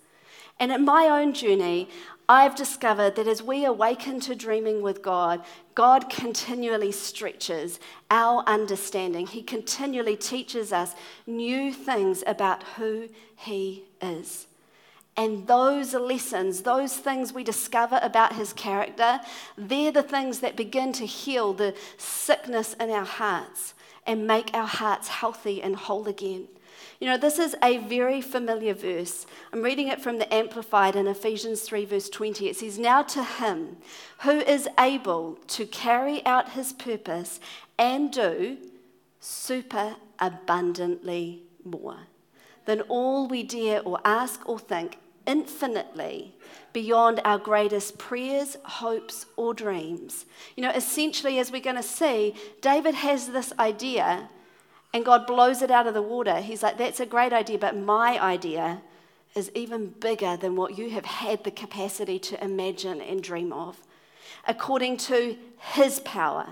And 0.61 0.71
in 0.71 0.85
my 0.85 1.07
own 1.07 1.33
journey, 1.33 1.88
I've 2.28 2.54
discovered 2.54 3.16
that 3.16 3.26
as 3.26 3.43
we 3.43 3.64
awaken 3.64 4.21
to 4.21 4.35
dreaming 4.35 4.83
with 4.83 5.02
God, 5.02 5.45
God 5.75 6.09
continually 6.09 6.93
stretches 6.93 7.78
our 8.11 8.43
understanding. 8.47 9.26
He 9.26 9.43
continually 9.43 10.16
teaches 10.16 10.73
us 10.73 10.95
new 11.26 11.73
things 11.73 12.25
about 12.26 12.62
who 12.76 13.09
He 13.37 13.85
is. 14.00 14.47
And 15.16 15.47
those 15.47 15.94
lessons, 15.94 16.62
those 16.62 16.97
things 16.97 17.33
we 17.33 17.44
discover 17.44 18.00
about 18.02 18.35
his 18.35 18.52
character, 18.52 19.21
they're 19.56 19.92
the 19.92 20.02
things 20.02 20.40
that 20.40 20.56
begin 20.56 20.92
to 20.94 21.06
heal 21.06 21.52
the 21.52 21.75
sickness 21.97 22.75
in 22.80 22.90
our 22.90 23.04
hearts 23.04 23.75
and 24.06 24.26
make 24.26 24.50
our 24.54 24.66
hearts 24.66 25.09
healthy 25.09 25.62
and 25.62 25.76
whole 25.76 26.09
again. 26.09 26.49
You 27.00 27.09
know, 27.09 27.16
this 27.16 27.38
is 27.38 27.54
a 27.62 27.78
very 27.78 28.21
familiar 28.21 28.75
verse. 28.75 29.26
I'm 29.52 29.62
reading 29.62 29.88
it 29.88 30.00
from 30.00 30.18
the 30.18 30.33
Amplified 30.33 30.97
in 30.97 31.06
Ephesians 31.06 31.62
3, 31.62 31.85
verse 31.85 32.09
20. 32.09 32.49
It 32.49 32.56
says, 32.56 32.78
Now 32.78 33.02
to 33.02 33.23
him 33.23 33.76
who 34.21 34.40
is 34.40 34.68
able 34.78 35.38
to 35.49 35.66
carry 35.66 36.25
out 36.26 36.50
his 36.50 36.73
purpose 36.73 37.40
and 37.78 38.12
do 38.12 38.59
super 39.21 39.97
abundantly 40.18 41.42
more. 41.64 41.99
than 42.66 42.80
all 42.83 43.28
we 43.28 43.42
dare 43.42 43.83
or 43.83 44.00
ask 44.04 44.49
or 44.49 44.59
think, 44.59 44.99
infinitely 45.26 46.35
beyond 46.73 47.21
our 47.25 47.38
greatest 47.38 47.99
prayers, 47.99 48.57
hopes, 48.64 49.26
or 49.37 49.54
dreams. 49.54 50.26
You 50.57 50.62
know, 50.64 50.71
essentially, 50.71 51.38
as 51.38 51.52
we're 51.52 51.61
going 51.61 51.76
to 51.76 51.83
see, 51.83 52.35
David 52.61 52.95
has 52.95 53.28
this 53.28 53.52
idea 53.59 54.28
and 54.93 55.04
God 55.04 55.26
blows 55.26 55.61
it 55.62 55.71
out 55.71 55.87
of 55.87 55.95
the 55.95 56.02
water. 56.02 56.37
He's 56.37 56.62
like, 56.62 56.78
that's 56.78 57.00
a 57.00 57.07
great 57.07 57.33
idea, 57.33 57.59
but 57.59 57.76
my 57.76 58.21
idea 58.21 58.81
is 59.35 59.50
even 59.54 59.88
bigger 59.88 60.37
than 60.37 60.54
what 60.54 60.78
you 60.78 60.90
have 60.90 61.04
had 61.04 61.43
the 61.43 61.50
capacity 61.50 62.19
to 62.21 62.43
imagine 62.43 63.00
and 63.00 63.23
dream 63.23 63.52
of 63.52 63.81
according 64.47 64.97
to 64.97 65.37
his 65.73 66.00
power 66.00 66.47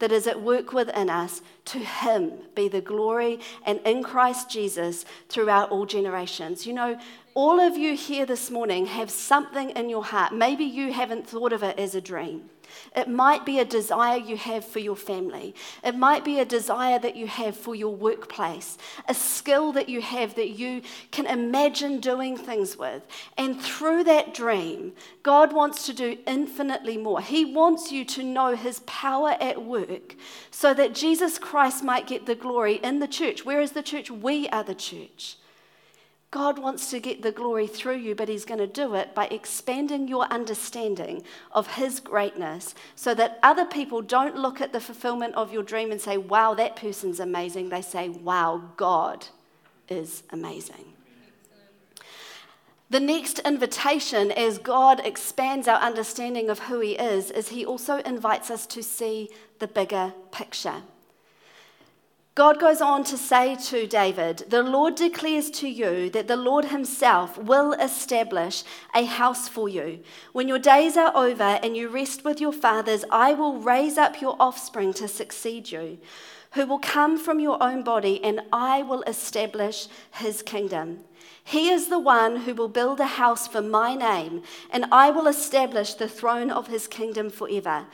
that 0.00 0.10
is 0.10 0.26
at 0.26 0.42
work 0.42 0.72
within 0.72 1.08
us. 1.08 1.40
To 1.66 1.78
him 1.78 2.32
be 2.54 2.68
the 2.68 2.80
glory 2.80 3.40
and 3.64 3.80
in 3.84 4.02
Christ 4.02 4.50
Jesus 4.50 5.04
throughout 5.28 5.70
all 5.70 5.86
generations. 5.86 6.66
You 6.66 6.74
know, 6.74 6.98
all 7.34 7.60
of 7.60 7.76
you 7.76 7.96
here 7.96 8.26
this 8.26 8.50
morning 8.50 8.86
have 8.86 9.10
something 9.10 9.70
in 9.70 9.88
your 9.88 10.04
heart. 10.04 10.32
Maybe 10.32 10.64
you 10.64 10.92
haven't 10.92 11.28
thought 11.28 11.52
of 11.52 11.62
it 11.62 11.78
as 11.78 11.94
a 11.94 12.00
dream. 12.00 12.50
It 12.94 13.08
might 13.08 13.44
be 13.44 13.58
a 13.58 13.64
desire 13.64 14.18
you 14.18 14.36
have 14.36 14.64
for 14.64 14.78
your 14.78 14.96
family. 14.96 15.54
It 15.84 15.94
might 15.94 16.24
be 16.24 16.40
a 16.40 16.44
desire 16.44 16.98
that 16.98 17.16
you 17.16 17.26
have 17.26 17.56
for 17.56 17.74
your 17.74 17.94
workplace, 17.94 18.78
a 19.08 19.14
skill 19.14 19.72
that 19.72 19.88
you 19.88 20.00
have 20.00 20.34
that 20.36 20.50
you 20.50 20.82
can 21.10 21.26
imagine 21.26 22.00
doing 22.00 22.36
things 22.36 22.76
with. 22.76 23.02
And 23.36 23.60
through 23.60 24.04
that 24.04 24.34
dream, 24.34 24.92
God 25.22 25.52
wants 25.52 25.86
to 25.86 25.92
do 25.92 26.18
infinitely 26.26 26.96
more. 26.96 27.20
He 27.20 27.44
wants 27.44 27.92
you 27.92 28.04
to 28.06 28.22
know 28.22 28.55
His 28.56 28.80
power 28.80 29.36
at 29.40 29.64
work 29.64 30.16
so 30.50 30.74
that 30.74 30.94
Jesus 30.94 31.38
Christ 31.38 31.84
might 31.84 32.06
get 32.06 32.26
the 32.26 32.34
glory 32.34 32.74
in 32.76 32.98
the 32.98 33.08
church. 33.08 33.44
Where 33.44 33.60
is 33.60 33.72
the 33.72 33.82
church? 33.82 34.10
We 34.10 34.48
are 34.48 34.64
the 34.64 34.74
church. 34.74 35.36
God 36.30 36.58
wants 36.58 36.90
to 36.90 37.00
get 37.00 37.22
the 37.22 37.32
glory 37.32 37.66
through 37.66 37.96
you, 37.96 38.14
but 38.14 38.28
He's 38.28 38.44
going 38.44 38.58
to 38.58 38.66
do 38.66 38.94
it 38.94 39.14
by 39.14 39.26
expanding 39.26 40.08
your 40.08 40.24
understanding 40.24 41.22
of 41.52 41.76
His 41.76 42.00
greatness 42.00 42.74
so 42.94 43.14
that 43.14 43.38
other 43.42 43.64
people 43.64 44.02
don't 44.02 44.36
look 44.36 44.60
at 44.60 44.72
the 44.72 44.80
fulfillment 44.80 45.34
of 45.34 45.52
your 45.52 45.62
dream 45.62 45.92
and 45.92 46.00
say, 46.00 46.16
wow, 46.16 46.52
that 46.54 46.76
person's 46.76 47.20
amazing. 47.20 47.68
They 47.68 47.80
say, 47.80 48.08
wow, 48.08 48.70
God 48.76 49.26
is 49.88 50.24
amazing. 50.30 50.95
The 52.88 53.00
next 53.00 53.40
invitation, 53.40 54.30
as 54.30 54.58
God 54.58 55.00
expands 55.04 55.66
our 55.66 55.80
understanding 55.80 56.48
of 56.48 56.60
who 56.60 56.78
He 56.78 56.92
is, 56.92 57.32
is 57.32 57.48
He 57.48 57.66
also 57.66 57.98
invites 57.98 58.48
us 58.48 58.64
to 58.68 58.82
see 58.82 59.30
the 59.58 59.66
bigger 59.66 60.14
picture. 60.30 60.82
God 62.36 62.60
goes 62.60 62.82
on 62.82 63.02
to 63.04 63.16
say 63.16 63.56
to 63.56 63.86
David, 63.86 64.44
The 64.50 64.62
Lord 64.62 64.94
declares 64.94 65.50
to 65.52 65.66
you 65.66 66.10
that 66.10 66.28
the 66.28 66.36
Lord 66.36 66.66
Himself 66.66 67.38
will 67.38 67.72
establish 67.72 68.62
a 68.94 69.06
house 69.06 69.48
for 69.48 69.70
you. 69.70 70.00
When 70.34 70.46
your 70.46 70.58
days 70.58 70.98
are 70.98 71.16
over 71.16 71.58
and 71.62 71.74
you 71.74 71.88
rest 71.88 72.26
with 72.26 72.38
your 72.38 72.52
fathers, 72.52 73.06
I 73.10 73.32
will 73.32 73.56
raise 73.58 73.96
up 73.96 74.20
your 74.20 74.36
offspring 74.38 74.92
to 74.94 75.08
succeed 75.08 75.70
you, 75.70 75.96
who 76.52 76.66
will 76.66 76.78
come 76.78 77.16
from 77.16 77.40
your 77.40 77.56
own 77.62 77.82
body, 77.82 78.22
and 78.22 78.42
I 78.52 78.82
will 78.82 79.00
establish 79.04 79.88
His 80.10 80.42
kingdom. 80.42 81.04
He 81.42 81.70
is 81.70 81.88
the 81.88 81.98
one 81.98 82.40
who 82.40 82.52
will 82.52 82.68
build 82.68 83.00
a 83.00 83.06
house 83.06 83.48
for 83.48 83.62
my 83.62 83.94
name, 83.94 84.42
and 84.70 84.84
I 84.92 85.10
will 85.10 85.26
establish 85.26 85.94
the 85.94 86.08
throne 86.08 86.50
of 86.50 86.66
His 86.66 86.86
kingdom 86.86 87.30
forever. 87.30 87.86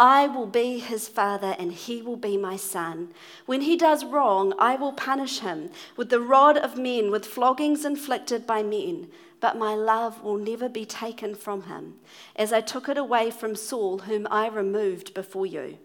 I 0.00 0.28
will 0.28 0.46
be 0.46 0.78
his 0.78 1.08
father 1.08 1.54
and 1.58 1.72
he 1.72 2.00
will 2.00 2.16
be 2.16 2.38
my 2.38 2.56
son. 2.56 3.10
When 3.44 3.60
he 3.60 3.76
does 3.76 4.02
wrong, 4.02 4.54
I 4.58 4.74
will 4.74 4.94
punish 4.94 5.40
him 5.40 5.68
with 5.94 6.08
the 6.08 6.22
rod 6.22 6.56
of 6.56 6.78
men, 6.78 7.10
with 7.10 7.26
floggings 7.26 7.84
inflicted 7.84 8.46
by 8.46 8.62
men. 8.62 9.10
But 9.40 9.58
my 9.58 9.74
love 9.74 10.22
will 10.22 10.38
never 10.38 10.70
be 10.70 10.86
taken 10.86 11.34
from 11.34 11.64
him, 11.64 11.96
as 12.34 12.50
I 12.50 12.62
took 12.62 12.88
it 12.88 12.96
away 12.96 13.30
from 13.30 13.54
Saul, 13.54 13.98
whom 13.98 14.26
I 14.30 14.48
removed 14.48 15.12
before 15.12 15.44
you. 15.44 15.76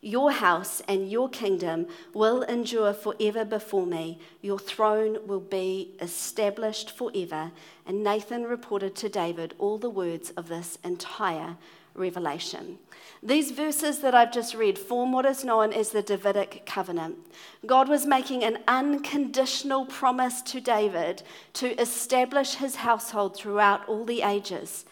Your 0.00 0.32
house 0.32 0.82
and 0.88 1.08
your 1.08 1.28
kingdom 1.28 1.86
will 2.12 2.42
endure 2.42 2.92
forever 2.92 3.44
before 3.44 3.86
me. 3.86 4.18
Your 4.40 4.58
throne 4.58 5.18
will 5.28 5.40
be 5.40 5.94
established 6.00 6.90
forever. 6.90 7.52
And 7.86 8.02
Nathan 8.02 8.42
reported 8.42 8.96
to 8.96 9.08
David 9.08 9.54
all 9.60 9.78
the 9.78 9.88
words 9.88 10.30
of 10.30 10.48
this 10.48 10.78
entire 10.82 11.56
revelation. 11.94 12.78
These 13.24 13.52
verses 13.52 14.00
that 14.00 14.16
I've 14.16 14.32
just 14.32 14.52
read 14.52 14.76
form 14.76 15.12
what 15.12 15.24
is 15.26 15.44
known 15.44 15.72
as 15.72 15.90
the 15.90 16.02
Davidic 16.02 16.66
covenant. 16.66 17.18
God 17.64 17.88
was 17.88 18.04
making 18.04 18.42
an 18.42 18.58
unconditional 18.66 19.86
promise 19.86 20.42
to 20.42 20.60
David 20.60 21.22
to 21.54 21.80
establish 21.80 22.54
his 22.54 22.76
household 22.76 23.36
throughout 23.36 23.88
all 23.88 24.04
the 24.04 24.22
ages. 24.22 24.84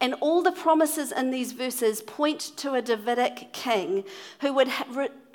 And 0.00 0.14
all 0.20 0.42
the 0.42 0.52
promises 0.52 1.10
in 1.10 1.30
these 1.32 1.50
verses 1.50 2.02
point 2.02 2.40
to 2.58 2.74
a 2.74 2.82
Davidic 2.82 3.52
king 3.52 4.04
who 4.40 4.52
would, 4.52 4.68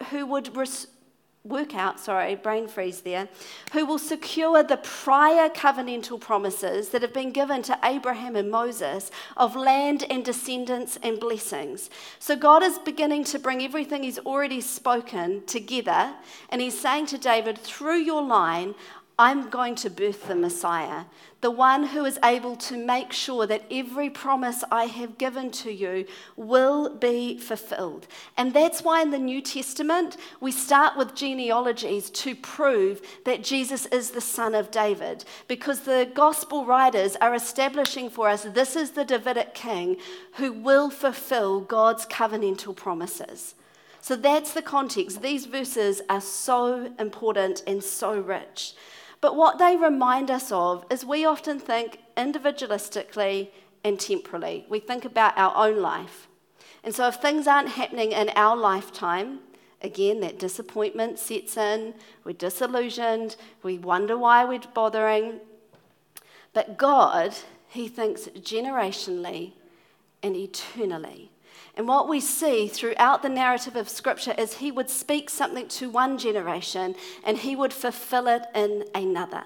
who 0.10 0.26
would 0.26 0.56
work 1.50 1.76
out, 1.76 2.00
sorry, 2.00 2.36
brain 2.36 2.68
freeze 2.68 3.02
there, 3.02 3.28
who 3.74 3.86
will 3.86 4.00
secure 4.00 4.64
the 4.64 4.78
prior 4.78 5.50
covenantal 5.50 6.20
promises 6.20 6.90
that 6.90 7.02
have 7.02 7.14
been 7.14 7.32
given 7.32 7.62
to 7.64 7.80
Abraham 7.84 8.36
and 8.36 8.50
Moses 8.52 9.12
of 9.36 9.56
land 9.56 10.06
and 10.10 10.24
descendants 10.24 10.98
and 11.02 11.20
blessings. 11.20 11.90
So 12.20 12.36
God 12.36 12.64
is 12.64 12.80
beginning 12.80 13.24
to 13.26 13.40
bring 13.40 13.64
everything 13.64 14.04
He's 14.04 14.20
already 14.20 14.62
spoken 14.62 15.46
together, 15.46 16.14
and 16.50 16.62
He's 16.62 16.80
saying 16.80 17.08
to 17.08 17.18
David, 17.18 17.58
through 17.58 18.00
your 18.00 18.22
line, 18.22 18.76
I'm 19.20 19.50
going 19.50 19.74
to 19.76 19.90
birth 19.90 20.28
the 20.28 20.36
Messiah, 20.36 21.06
the 21.42 21.50
one 21.50 21.88
who 21.88 22.06
is 22.06 22.20
able 22.24 22.56
to 22.58 22.78
make 22.78 23.12
sure 23.12 23.48
that 23.48 23.64
every 23.72 24.12
promise 24.12 24.64
I 24.72 24.86
have 24.86 25.18
given 25.18 25.50
to 25.52 25.72
you 25.72 26.06
will 26.36 26.96
be 26.96 27.40
fulfilled. 27.40 28.06
And 28.38 28.54
that's 28.54 28.84
why 28.84 29.02
in 29.02 29.10
the 29.10 29.18
New 29.18 29.42
Testament, 29.42 30.18
we 30.40 30.52
start 30.52 30.96
with 30.96 31.16
genealogies 31.16 32.12
to 32.12 32.36
prove 32.36 33.02
that 33.26 33.44
Jesus 33.44 33.88
is 33.88 34.12
the 34.12 34.22
son 34.22 34.54
of 34.54 34.70
David, 34.70 35.26
because 35.48 35.80
the 35.80 36.08
gospel 36.14 36.68
writers 36.68 37.16
are 37.16 37.34
establishing 37.34 38.12
for 38.12 38.30
us 38.30 38.44
this 38.44 38.76
is 38.76 38.92
the 38.92 39.06
Davidic 39.06 39.56
king 39.56 39.98
who 40.34 40.54
will 40.54 40.92
fulfill 40.92 41.60
God's 41.60 42.06
covenantal 42.06 42.76
promises. 42.76 43.56
So 44.00 44.16
that's 44.16 44.54
the 44.54 44.62
context. 44.62 45.24
These 45.24 45.48
verses 45.48 46.02
are 46.08 46.22
so 46.22 46.94
important 47.00 47.64
and 47.66 47.84
so 47.84 48.20
rich. 48.20 48.76
But 49.22 49.36
what 49.36 49.58
they 49.58 49.76
remind 49.76 50.30
us 50.30 50.52
of 50.52 50.86
is 50.90 51.04
we 51.04 51.26
often 51.26 51.60
think 51.60 52.00
individualistically 52.16 53.50
and 53.84 54.00
temporally. 54.00 54.66
We 54.70 54.80
think 54.80 55.06
about 55.06 55.38
our 55.38 55.56
own 55.56 55.82
life. 55.82 56.28
And 56.84 56.94
so 56.94 57.08
if 57.08 57.16
things 57.16 57.48
aren't 57.48 57.70
happening 57.70 58.12
in 58.12 58.30
our 58.36 58.56
lifetime, 58.56 59.40
again, 59.82 60.20
that 60.22 60.40
disappointment 60.40 61.20
sets 61.20 61.58
in, 61.58 61.96
we're 62.24 62.34
disillusioned, 62.34 63.36
we 63.64 63.78
wonder 63.78 64.18
why 64.18 64.46
we're 64.46 64.60
bothering. 64.74 65.40
But 66.54 66.78
God, 66.78 67.36
He 67.68 67.88
thinks 67.88 68.28
generationally 68.28 69.54
and 70.24 70.36
eternally. 70.36 71.32
And 71.78 71.88
what 71.88 72.10
we 72.10 72.20
see 72.20 72.68
throughout 72.68 73.22
the 73.22 73.30
narrative 73.30 73.76
of 73.76 73.88
Scripture 73.88 74.34
is 74.36 74.56
he 74.56 74.72
would 74.72 74.90
speak 74.90 75.30
something 75.30 75.68
to 75.68 75.92
one 75.92 76.18
generation 76.18 76.96
and 77.24 77.38
he 77.38 77.56
would 77.56 77.72
fulfill 77.72 78.28
it 78.28 78.42
in 78.56 78.86
another. 78.96 79.44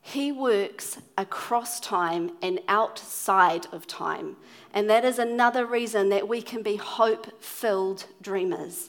He 0.00 0.32
works 0.32 0.98
across 1.18 1.78
time 1.78 2.32
and 2.40 2.60
outside 2.66 3.66
of 3.72 3.86
time. 3.86 4.36
And 4.72 4.88
that 4.88 5.04
is 5.04 5.18
another 5.18 5.66
reason 5.66 6.08
that 6.08 6.26
we 6.26 6.40
can 6.40 6.62
be 6.62 6.76
hope 6.76 7.42
filled 7.42 8.06
dreamers. 8.22 8.88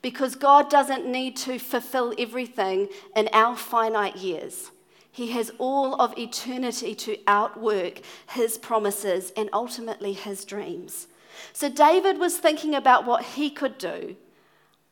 Because 0.00 0.36
God 0.36 0.70
doesn't 0.70 1.04
need 1.04 1.36
to 1.38 1.58
fulfill 1.58 2.14
everything 2.16 2.88
in 3.16 3.28
our 3.32 3.56
finite 3.56 4.16
years. 4.16 4.70
He 5.14 5.28
has 5.28 5.52
all 5.58 5.94
of 6.02 6.18
eternity 6.18 6.92
to 6.96 7.16
outwork 7.28 8.00
his 8.30 8.58
promises 8.58 9.32
and 9.36 9.48
ultimately 9.52 10.12
his 10.12 10.44
dreams. 10.44 11.06
So 11.52 11.68
David 11.68 12.18
was 12.18 12.36
thinking 12.36 12.74
about 12.74 13.06
what 13.06 13.22
he 13.22 13.48
could 13.48 13.78
do. 13.78 14.16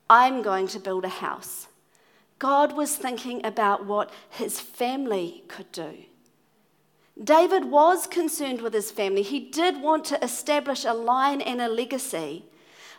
I'm 0.08 0.40
going 0.40 0.68
to 0.68 0.78
build 0.78 1.04
a 1.04 1.08
house. 1.08 1.66
God 2.38 2.76
was 2.76 2.94
thinking 2.94 3.44
about 3.44 3.84
what 3.84 4.12
his 4.30 4.60
family 4.60 5.42
could 5.48 5.72
do. 5.72 6.04
David 7.20 7.64
was 7.64 8.06
concerned 8.06 8.60
with 8.60 8.74
his 8.74 8.92
family. 8.92 9.22
He 9.22 9.40
did 9.40 9.82
want 9.82 10.04
to 10.04 10.22
establish 10.22 10.84
a 10.84 10.94
line 10.94 11.40
and 11.40 11.60
a 11.60 11.66
legacy. 11.66 12.44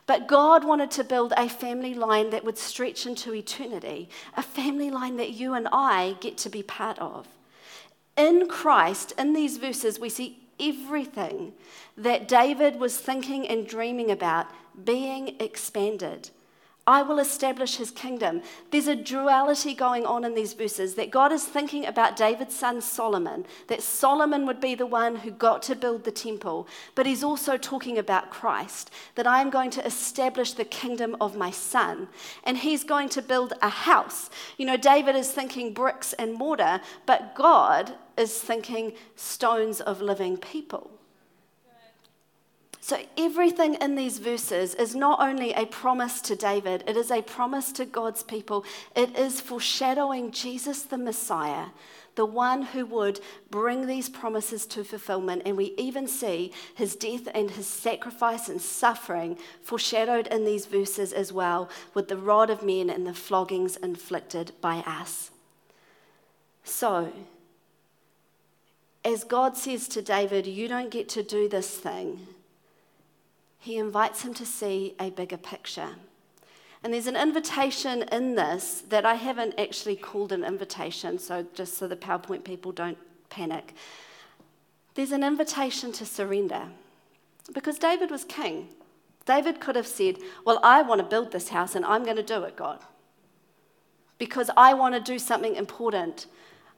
But 0.05 0.27
God 0.27 0.65
wanted 0.65 0.91
to 0.91 1.03
build 1.03 1.33
a 1.37 1.47
family 1.47 1.93
line 1.93 2.29
that 2.31 2.43
would 2.43 2.57
stretch 2.57 3.05
into 3.05 3.33
eternity, 3.33 4.09
a 4.35 4.43
family 4.43 4.91
line 4.91 5.15
that 5.17 5.31
you 5.31 5.53
and 5.53 5.67
I 5.71 6.17
get 6.19 6.37
to 6.39 6.49
be 6.49 6.61
part 6.63 6.99
of. 6.99 7.27
In 8.17 8.47
Christ, 8.47 9.13
in 9.17 9.33
these 9.33 9.57
verses, 9.57 9.99
we 9.99 10.09
see 10.09 10.39
everything 10.59 11.53
that 11.97 12.27
David 12.27 12.79
was 12.79 12.97
thinking 12.97 13.47
and 13.47 13.67
dreaming 13.67 14.11
about 14.11 14.47
being 14.83 15.35
expanded. 15.39 16.29
I 16.85 17.01
will 17.01 17.19
establish 17.19 17.77
his 17.77 17.91
kingdom. 17.91 18.41
There's 18.71 18.87
a 18.87 18.95
duality 18.95 19.73
going 19.73 20.05
on 20.05 20.25
in 20.25 20.35
these 20.35 20.51
verses 20.51 20.95
that 20.95 21.11
God 21.11 21.31
is 21.31 21.45
thinking 21.45 21.85
about 21.85 22.17
David's 22.17 22.55
son 22.55 22.81
Solomon, 22.81 23.45
that 23.67 23.81
Solomon 23.81 24.45
would 24.45 24.59
be 24.59 24.75
the 24.75 24.85
one 24.85 25.15
who 25.15 25.31
got 25.31 25.61
to 25.63 25.75
build 25.75 26.03
the 26.03 26.11
temple, 26.11 26.67
but 26.93 27.05
he's 27.05 27.23
also 27.23 27.55
talking 27.55 27.97
about 27.97 28.31
Christ, 28.31 28.91
that 29.15 29.25
I 29.25 29.39
am 29.39 29.49
going 29.49 29.71
to 29.71 29.85
establish 29.85 30.51
the 30.51 30.65
kingdom 30.65 31.15
of 31.21 31.37
my 31.37 31.51
son, 31.51 32.09
and 32.43 32.57
he's 32.57 32.83
going 32.83 33.07
to 33.09 33.21
build 33.21 33.53
a 33.61 33.69
house. 33.69 34.29
You 34.57 34.65
know, 34.65 34.77
David 34.77 35.15
is 35.15 35.31
thinking 35.31 35.73
bricks 35.73 36.11
and 36.13 36.33
mortar, 36.33 36.81
but 37.05 37.33
God 37.33 37.93
is 38.17 38.37
thinking 38.37 38.93
stones 39.15 39.79
of 39.79 40.01
living 40.01 40.35
people. 40.35 40.91
So, 42.85 42.97
everything 43.17 43.75
in 43.75 43.95
these 43.95 44.17
verses 44.17 44.75
is 44.75 44.93
not 44.93 45.21
only 45.21 45.53
a 45.53 45.65
promise 45.65 46.19
to 46.19 46.35
David, 46.35 46.83
it 46.85 46.97
is 46.97 47.11
a 47.11 47.21
promise 47.21 47.71
to 47.71 47.85
God's 47.85 48.23
people. 48.23 48.65
It 48.93 49.17
is 49.17 49.39
foreshadowing 49.39 50.31
Jesus 50.31 50.83
the 50.83 50.97
Messiah, 50.97 51.67
the 52.15 52.25
one 52.25 52.61
who 52.61 52.85
would 52.87 53.21
bring 53.49 53.87
these 53.87 54.09
promises 54.09 54.65
to 54.65 54.83
fulfillment. 54.83 55.43
And 55.45 55.55
we 55.55 55.73
even 55.77 56.09
see 56.09 56.51
his 56.75 56.97
death 56.97 57.29
and 57.33 57.51
his 57.51 57.67
sacrifice 57.67 58.49
and 58.49 58.61
suffering 58.61 59.37
foreshadowed 59.61 60.27
in 60.27 60.43
these 60.43 60.65
verses 60.65 61.13
as 61.13 61.31
well, 61.31 61.69
with 61.93 62.09
the 62.09 62.17
rod 62.17 62.49
of 62.49 62.63
men 62.63 62.89
and 62.89 63.07
the 63.07 63.13
floggings 63.13 63.77
inflicted 63.77 64.51
by 64.59 64.79
us. 64.79 65.31
So, 66.65 67.13
as 69.05 69.23
God 69.23 69.55
says 69.55 69.87
to 69.87 70.01
David, 70.01 70.45
You 70.45 70.67
don't 70.67 70.91
get 70.91 71.07
to 71.09 71.23
do 71.23 71.47
this 71.47 71.77
thing 71.77 72.27
he 73.63 73.77
invites 73.77 74.23
him 74.23 74.33
to 74.33 74.45
see 74.45 74.93
a 74.99 75.09
bigger 75.09 75.37
picture. 75.37 75.91
And 76.83 76.93
there's 76.93 77.07
an 77.07 77.15
invitation 77.15 78.03
in 78.11 78.35
this 78.35 78.83
that 78.89 79.05
I 79.05 79.13
haven't 79.13 79.57
actually 79.57 79.95
called 79.95 80.33
an 80.33 80.43
invitation, 80.43 81.17
so 81.17 81.45
just 81.53 81.77
so 81.77 81.87
the 81.87 81.95
PowerPoint 81.95 82.43
people 82.43 82.73
don't 82.73 82.97
panic. 83.29 83.73
There's 84.95 85.13
an 85.13 85.23
invitation 85.23 85.93
to 85.93 86.05
surrender 86.05 86.63
because 87.53 87.79
David 87.79 88.11
was 88.11 88.25
king. 88.25 88.67
David 89.25 89.61
could 89.61 89.77
have 89.77 89.87
said, 89.87 90.17
Well, 90.43 90.59
I 90.61 90.81
want 90.81 90.99
to 90.99 91.07
build 91.07 91.31
this 91.31 91.47
house 91.47 91.73
and 91.73 91.85
I'm 91.85 92.03
going 92.03 92.17
to 92.17 92.21
do 92.21 92.43
it, 92.43 92.57
God, 92.57 92.81
because 94.17 94.49
I 94.57 94.73
want 94.73 94.93
to 94.93 94.99
do 94.99 95.17
something 95.17 95.55
important. 95.55 96.25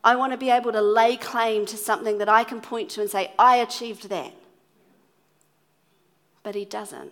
I 0.04 0.16
want 0.16 0.34
to 0.34 0.38
be 0.38 0.52
able 0.52 0.72
to 0.72 0.84
lay 0.84 1.18
claim 1.18 1.66
to 1.66 1.78
something 1.78 2.20
that 2.20 2.30
I 2.30 2.44
can 2.44 2.62
point 2.62 2.92
to 2.92 3.02
and 3.02 3.10
say, 3.10 3.32
I 3.40 3.56
achieved 3.56 4.08
that 4.10 4.34
but 6.46 6.54
he 6.54 6.64
doesn't. 6.64 7.12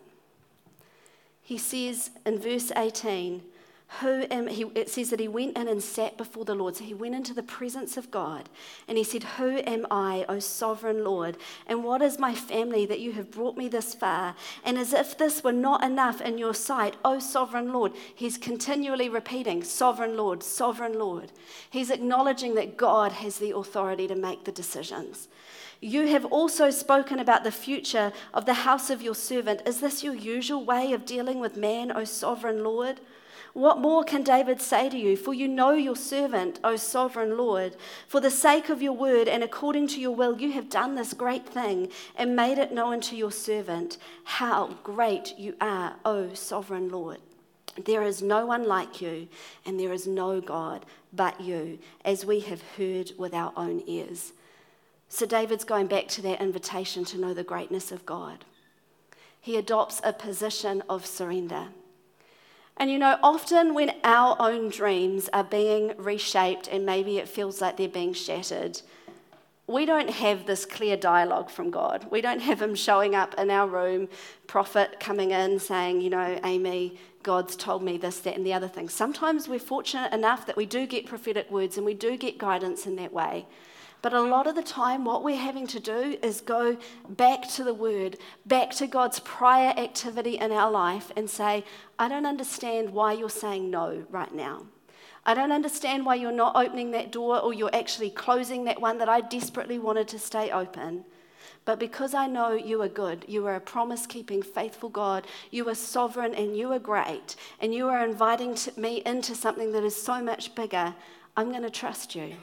He 1.42 1.58
says 1.58 2.12
in 2.24 2.40
verse 2.40 2.72
18, 2.76 3.42
who 4.00 4.26
am, 4.30 4.48
he, 4.48 4.64
it 4.76 4.90
says 4.90 5.10
that 5.10 5.20
he 5.20 5.28
went 5.28 5.58
in 5.58 5.68
and 5.68 5.82
sat 5.82 6.18
before 6.18 6.46
the 6.46 6.54
Lord. 6.54 6.76
So 6.76 6.84
he 6.84 6.94
went 6.94 7.16
into 7.16 7.34
the 7.34 7.44
presence 7.44 7.98
of 7.98 8.12
God 8.12 8.48
and 8.88 8.96
he 8.98 9.04
said, 9.04 9.24
Who 9.24 9.58
am 9.66 9.88
I, 9.90 10.26
O 10.30 10.38
sovereign 10.38 11.04
Lord? 11.04 11.38
And 11.66 11.84
what 11.84 12.04
is 12.04 12.20
my 12.20 12.36
family 12.36 12.86
that 12.86 13.00
you 13.00 13.14
have 13.14 13.32
brought 13.32 13.58
me 13.58 13.68
this 13.68 13.96
far? 13.96 14.36
And 14.64 14.78
as 14.78 14.94
if 14.94 15.18
this 15.18 15.44
were 15.44 15.52
not 15.52 15.84
enough 15.84 16.22
in 16.22 16.38
your 16.38 16.54
sight, 16.54 16.96
O 17.04 17.18
sovereign 17.18 17.74
Lord, 17.74 17.94
he's 18.14 18.38
continually 18.38 19.10
repeating, 19.10 19.64
Sovereign 19.64 20.16
Lord, 20.16 20.44
sovereign 20.44 20.98
Lord. 20.98 21.32
He's 21.70 21.90
acknowledging 21.90 22.54
that 22.56 22.78
God 22.78 23.12
has 23.14 23.40
the 23.40 23.56
authority 23.56 24.08
to 24.08 24.16
make 24.16 24.44
the 24.44 24.52
decisions. 24.52 25.28
You 25.84 26.08
have 26.08 26.24
also 26.24 26.70
spoken 26.70 27.20
about 27.20 27.44
the 27.44 27.52
future 27.52 28.14
of 28.34 28.46
the 28.46 28.54
house 28.54 28.90
of 28.90 29.02
your 29.02 29.14
servant. 29.14 29.64
Is 29.66 29.82
this 29.82 30.02
your 30.02 30.16
usual 30.16 30.64
way 30.64 30.94
of 30.94 31.06
dealing 31.06 31.42
with 31.42 31.58
man, 31.58 31.92
O 31.92 32.06
sovereign 32.06 32.64
Lord? 32.64 33.02
What 33.52 33.80
more 33.80 34.06
can 34.06 34.24
David 34.24 34.62
say 34.62 34.88
to 34.88 34.98
you? 34.98 35.18
For 35.18 35.34
you 35.34 35.50
know 35.50 35.72
your 35.72 35.98
servant, 35.98 36.58
O 36.64 36.78
sovereign 36.78 37.38
Lord. 37.38 37.76
For 38.08 38.22
the 38.22 38.32
sake 38.32 38.70
of 38.70 38.82
your 38.82 38.94
word 38.94 39.28
and 39.28 39.44
according 39.44 39.88
to 39.90 40.00
your 40.00 40.16
will, 40.16 40.40
you 40.40 40.54
have 40.54 40.70
done 40.70 40.96
this 40.96 41.14
great 41.14 41.46
thing 41.46 41.90
and 42.16 42.34
made 42.34 42.60
it 42.60 42.72
known 42.72 43.02
to 43.02 43.18
your 43.18 43.34
servant. 43.34 43.98
How 44.24 44.78
great 44.84 45.38
you 45.38 45.54
are, 45.60 45.98
O 46.06 46.34
sovereign 46.34 46.88
Lord. 46.88 47.18
There 47.84 48.04
is 48.04 48.22
no 48.22 48.46
one 48.46 48.66
like 48.66 49.02
you, 49.02 49.28
and 49.66 49.78
there 49.78 49.92
is 49.92 50.08
no 50.08 50.40
God 50.40 50.86
but 51.12 51.42
you, 51.42 51.80
as 52.06 52.26
we 52.26 52.40
have 52.40 52.62
heard 52.78 53.12
with 53.18 53.34
our 53.34 53.52
own 53.58 53.84
ears. 53.86 54.32
So 55.14 55.28
David's 55.28 55.64
going 55.64 55.86
back 55.86 56.08
to 56.08 56.24
that 56.24 56.42
invitation 56.42 57.06
to 57.06 57.20
know 57.20 57.36
the 57.36 57.44
greatness 57.44 57.92
of 57.92 58.04
God. 58.04 58.46
He 59.40 59.58
adopts 59.58 60.02
a 60.04 60.12
position 60.12 60.82
of 60.90 61.06
surrender. 61.06 61.68
And 62.78 62.90
you 62.90 62.98
know, 62.98 63.20
often 63.22 63.76
when 63.76 63.94
our 64.04 64.36
own 64.40 64.70
dreams 64.70 65.30
are 65.32 65.44
being 65.44 65.94
reshaped 65.98 66.68
and 66.68 66.84
maybe 66.84 67.20
it 67.20 67.30
feels 67.30 67.62
like 67.62 67.78
they're 67.78 67.88
being 67.88 68.14
shattered, 68.14 68.82
we 69.68 69.86
don't 69.86 70.10
have 70.10 70.48
this 70.48 70.66
clear 70.66 70.98
dialogue 70.98 71.52
from 71.52 71.70
God. 71.70 72.08
We 72.10 72.20
don't 72.20 72.42
have 72.42 72.60
Him 72.60 72.74
showing 72.74 73.14
up 73.14 73.36
in 73.38 73.52
our 73.52 73.68
room, 73.68 74.10
prophet 74.48 75.00
coming 75.00 75.30
in 75.30 75.60
saying, 75.60 76.02
you 76.02 76.10
know, 76.10 76.40
Amy, 76.44 76.98
God's 77.22 77.56
told 77.56 77.84
me 77.84 78.00
this, 78.00 78.18
that, 78.22 78.36
and 78.36 78.44
the 78.44 78.54
other 78.54 78.68
thing. 78.68 78.90
Sometimes 78.90 79.48
we're 79.48 79.60
fortunate 79.60 80.12
enough 80.12 80.48
that 80.48 80.58
we 80.58 80.66
do 80.66 80.88
get 80.88 81.06
prophetic 81.06 81.52
words 81.52 81.78
and 81.78 81.86
we 81.86 81.94
do 81.94 82.18
get 82.18 82.40
guidance 82.40 82.88
in 82.88 82.96
that 82.96 83.14
way. 83.14 83.46
But 84.04 84.14
a 84.14 84.22
lot 84.22 84.48
of 84.48 84.56
the 84.56 84.64
time, 84.64 85.06
what 85.06 85.24
we're 85.24 85.38
having 85.38 85.66
to 85.68 85.80
do 85.80 86.18
is 86.22 86.42
go 86.42 86.76
back 87.08 87.48
to 87.52 87.64
the 87.64 87.74
Word, 87.74 88.18
back 88.46 88.72
to 88.72 88.86
God's 88.86 89.22
prior 89.22 89.70
activity 89.80 90.38
in 90.38 90.52
our 90.52 90.70
life, 90.70 91.10
and 91.16 91.30
say, 91.30 91.64
I 91.98 92.10
don't 92.10 92.26
understand 92.26 92.90
why 92.90 93.14
you're 93.14 93.30
saying 93.30 93.72
no 93.72 94.04
right 94.10 94.34
now. 94.36 94.66
I 95.26 95.34
don't 95.34 95.54
understand 95.54 96.06
why 96.06 96.16
you're 96.16 96.34
not 96.34 96.58
opening 96.58 96.92
that 96.92 97.14
door 97.14 97.40
or 97.40 97.54
you're 97.54 97.74
actually 97.74 98.10
closing 98.10 98.66
that 98.66 98.82
one 98.82 98.98
that 98.98 99.08
I 99.08 99.22
desperately 99.22 99.80
wanted 99.80 100.10
to 100.10 100.20
stay 100.20 100.52
open. 100.52 101.06
But 101.64 101.80
because 101.80 102.14
I 102.14 102.28
know 102.28 102.52
you 102.52 102.82
are 102.82 102.90
good, 102.90 103.24
you 103.30 103.48
are 103.48 103.56
a 103.56 103.62
promise 103.62 104.06
keeping, 104.06 104.42
faithful 104.42 104.90
God, 104.90 105.26
you 105.50 105.70
are 105.70 105.76
sovereign 105.76 106.36
and 106.36 106.58
you 106.58 106.74
are 106.74 106.80
great, 106.80 107.38
and 107.62 107.74
you 107.74 107.88
are 107.88 108.06
inviting 108.06 108.58
me 108.76 109.02
into 109.06 109.34
something 109.34 109.72
that 109.72 109.86
is 109.86 109.96
so 109.96 110.22
much 110.22 110.56
bigger, 110.56 110.94
I'm 111.38 111.52
going 111.52 111.64
to 111.64 111.70
trust 111.70 112.16
you. 112.16 112.34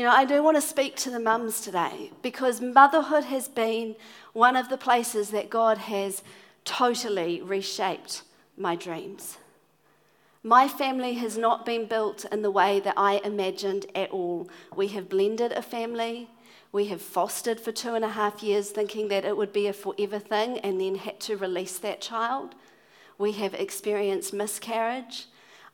You 0.00 0.06
know, 0.06 0.12
I 0.12 0.24
do 0.24 0.42
want 0.42 0.56
to 0.56 0.62
speak 0.62 0.96
to 0.96 1.10
the 1.10 1.20
mums 1.20 1.60
today 1.60 2.10
because 2.22 2.62
motherhood 2.62 3.24
has 3.24 3.48
been 3.48 3.96
one 4.32 4.56
of 4.56 4.70
the 4.70 4.78
places 4.78 5.28
that 5.28 5.50
God 5.50 5.76
has 5.76 6.22
totally 6.64 7.42
reshaped 7.42 8.22
my 8.56 8.76
dreams. 8.76 9.36
My 10.42 10.68
family 10.68 11.12
has 11.16 11.36
not 11.36 11.66
been 11.66 11.84
built 11.84 12.24
in 12.32 12.40
the 12.40 12.50
way 12.50 12.80
that 12.80 12.94
I 12.96 13.20
imagined 13.22 13.84
at 13.94 14.10
all. 14.10 14.48
We 14.74 14.88
have 14.88 15.10
blended 15.10 15.52
a 15.52 15.60
family. 15.60 16.30
We 16.72 16.86
have 16.86 17.02
fostered 17.02 17.60
for 17.60 17.70
two 17.70 17.94
and 17.94 18.02
a 18.02 18.08
half 18.08 18.42
years, 18.42 18.70
thinking 18.70 19.08
that 19.08 19.26
it 19.26 19.36
would 19.36 19.52
be 19.52 19.66
a 19.66 19.74
forever 19.74 20.18
thing, 20.18 20.60
and 20.60 20.80
then 20.80 20.94
had 20.94 21.20
to 21.20 21.36
release 21.36 21.78
that 21.78 22.00
child. 22.00 22.54
We 23.18 23.32
have 23.32 23.52
experienced 23.52 24.32
miscarriage. 24.32 25.26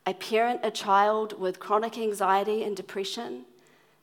I 0.05 0.11
parent 0.11 0.59
a 0.63 0.71
child 0.71 1.39
with 1.39 1.61
chronic 1.61 1.97
anxiety 1.97 2.61
and 2.61 2.75
depression. 2.75 3.45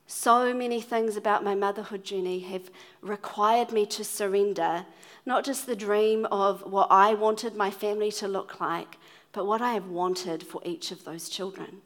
So 0.07 0.53
many 0.53 0.81
things 0.81 1.17
about 1.17 1.43
my 1.43 1.55
motherhood 1.55 2.03
journey 2.03 2.39
have 2.41 2.69
required 3.01 3.71
me 3.71 3.87
to 3.87 4.03
surrender 4.03 4.85
not 5.25 5.43
just 5.43 5.65
the 5.65 5.75
dream 5.75 6.25
of 6.27 6.61
what 6.61 6.87
I 6.91 7.15
wanted 7.15 7.55
my 7.55 7.71
family 7.71 8.11
to 8.13 8.27
look 8.27 8.59
like, 8.61 8.97
but 9.31 9.47
what 9.47 9.61
I 9.61 9.73
have 9.73 9.87
wanted 9.87 10.43
for 10.43 10.61
each 10.63 10.91
of 10.91 11.05
those 11.05 11.27
children. 11.27 11.81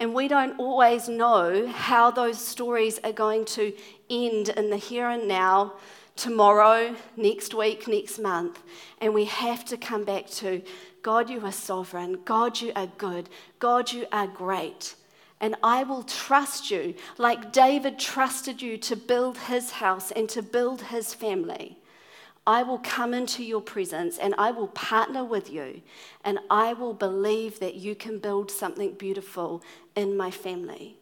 And 0.00 0.14
we 0.14 0.26
don't 0.26 0.58
always 0.58 1.08
know 1.08 1.66
how 1.66 2.10
those 2.10 2.38
stories 2.38 2.98
are 3.04 3.12
going 3.12 3.44
to 3.46 3.74
end 4.08 4.48
in 4.50 4.70
the 4.70 4.76
here 4.78 5.10
and 5.10 5.28
now, 5.28 5.74
tomorrow, 6.16 6.96
next 7.16 7.52
week, 7.52 7.86
next 7.86 8.18
month. 8.18 8.62
And 9.02 9.12
we 9.12 9.26
have 9.26 9.66
to 9.66 9.76
come 9.76 10.04
back 10.04 10.28
to 10.30 10.62
God, 11.02 11.28
you 11.28 11.44
are 11.44 11.52
sovereign. 11.52 12.20
God, 12.24 12.60
you 12.60 12.72
are 12.74 12.86
good. 12.86 13.28
God, 13.58 13.92
you 13.92 14.06
are 14.12 14.26
great 14.26 14.94
and 15.40 15.54
I 15.62 15.84
will 15.84 16.02
trust 16.02 16.70
you 16.70 16.94
like 17.16 17.52
David 17.52 17.98
trusted 17.98 18.60
you 18.60 18.76
to 18.78 18.96
build 18.96 19.38
his 19.38 19.72
house 19.72 20.10
and 20.10 20.28
to 20.30 20.42
build 20.42 20.82
his 20.82 21.14
family. 21.14 21.78
I 22.46 22.62
will 22.62 22.78
come 22.78 23.12
into 23.12 23.44
your 23.44 23.60
presence 23.60 24.16
and 24.16 24.34
I 24.38 24.50
will 24.50 24.68
partner 24.68 25.22
with 25.22 25.52
you 25.52 25.82
and 26.24 26.38
I 26.50 26.72
will 26.72 26.94
believe 26.94 27.60
that 27.60 27.74
you 27.74 27.94
can 27.94 28.18
build 28.18 28.50
something 28.50 28.94
beautiful 28.94 29.62
in 29.94 30.16
my 30.16 30.30
family. 30.30 30.96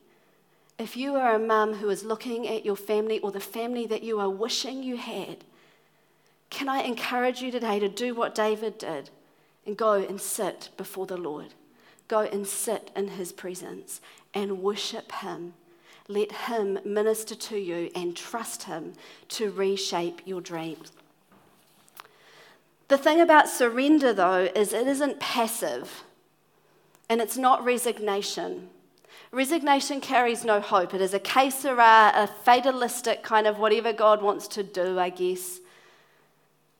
If 0.79 0.97
you 0.97 1.15
are 1.15 1.35
a 1.35 1.39
mum 1.39 1.75
who 1.75 1.89
is 1.89 2.05
looking 2.05 2.47
at 2.49 2.65
your 2.65 2.77
family 2.77 3.21
or 3.21 3.31
the 3.31 3.41
family 3.41 3.87
that 3.87 4.03
you 4.03 4.19
are 4.19 4.29
wishing 4.29 4.83
you 4.83 4.97
had, 4.97 5.45
can 6.51 6.69
I 6.69 6.83
encourage 6.83 7.41
you 7.41 7.51
today 7.51 7.79
to 7.79 7.89
do 7.89 8.15
what 8.15 8.35
David 8.35 8.79
did 8.79 9.11
and 9.65 9.77
go 9.77 9.93
and 9.95 10.21
sit 10.21 10.71
before 10.77 11.07
the 11.07 11.17
Lord? 11.17 11.55
Go 12.09 12.21
and 12.21 12.47
sit 12.47 12.91
in 12.95 13.09
his 13.09 13.33
presence 13.33 14.01
and 14.33 14.63
worship 14.63 15.11
him. 15.13 15.55
Let 16.09 16.33
him 16.33 16.79
minister 16.85 17.35
to 17.35 17.59
you 17.59 17.91
and 17.95 18.17
trust 18.17 18.65
him 18.65 18.93
to 19.31 19.51
reshape 19.51 20.23
your 20.25 20.41
dreams. 20.41 20.93
The 22.89 22.99
thing 22.99 23.21
about 23.21 23.49
surrender, 23.49 24.13
though, 24.13 24.49
is 24.55 24.73
it 24.73 24.87
isn't 24.87 25.19
passive 25.19 26.05
and 27.09 27.21
it's 27.21 27.37
not 27.37 27.65
resignation. 27.65 28.69
Resignation 29.33 30.01
carries 30.01 30.45
no 30.45 30.61
hope. 30.61 30.95
It 30.95 31.01
is 31.01 31.13
a 31.13 31.19
que 31.19 31.51
sera, 31.51 32.13
a 32.15 32.27
fatalistic 32.27 33.23
kind 33.23 33.47
of 33.47 33.59
whatever 33.59 33.93
God 33.93 34.23
wants 34.23 34.47
to 34.49 34.63
do, 34.63 34.99
I 34.99 35.11
guess. 35.11 35.61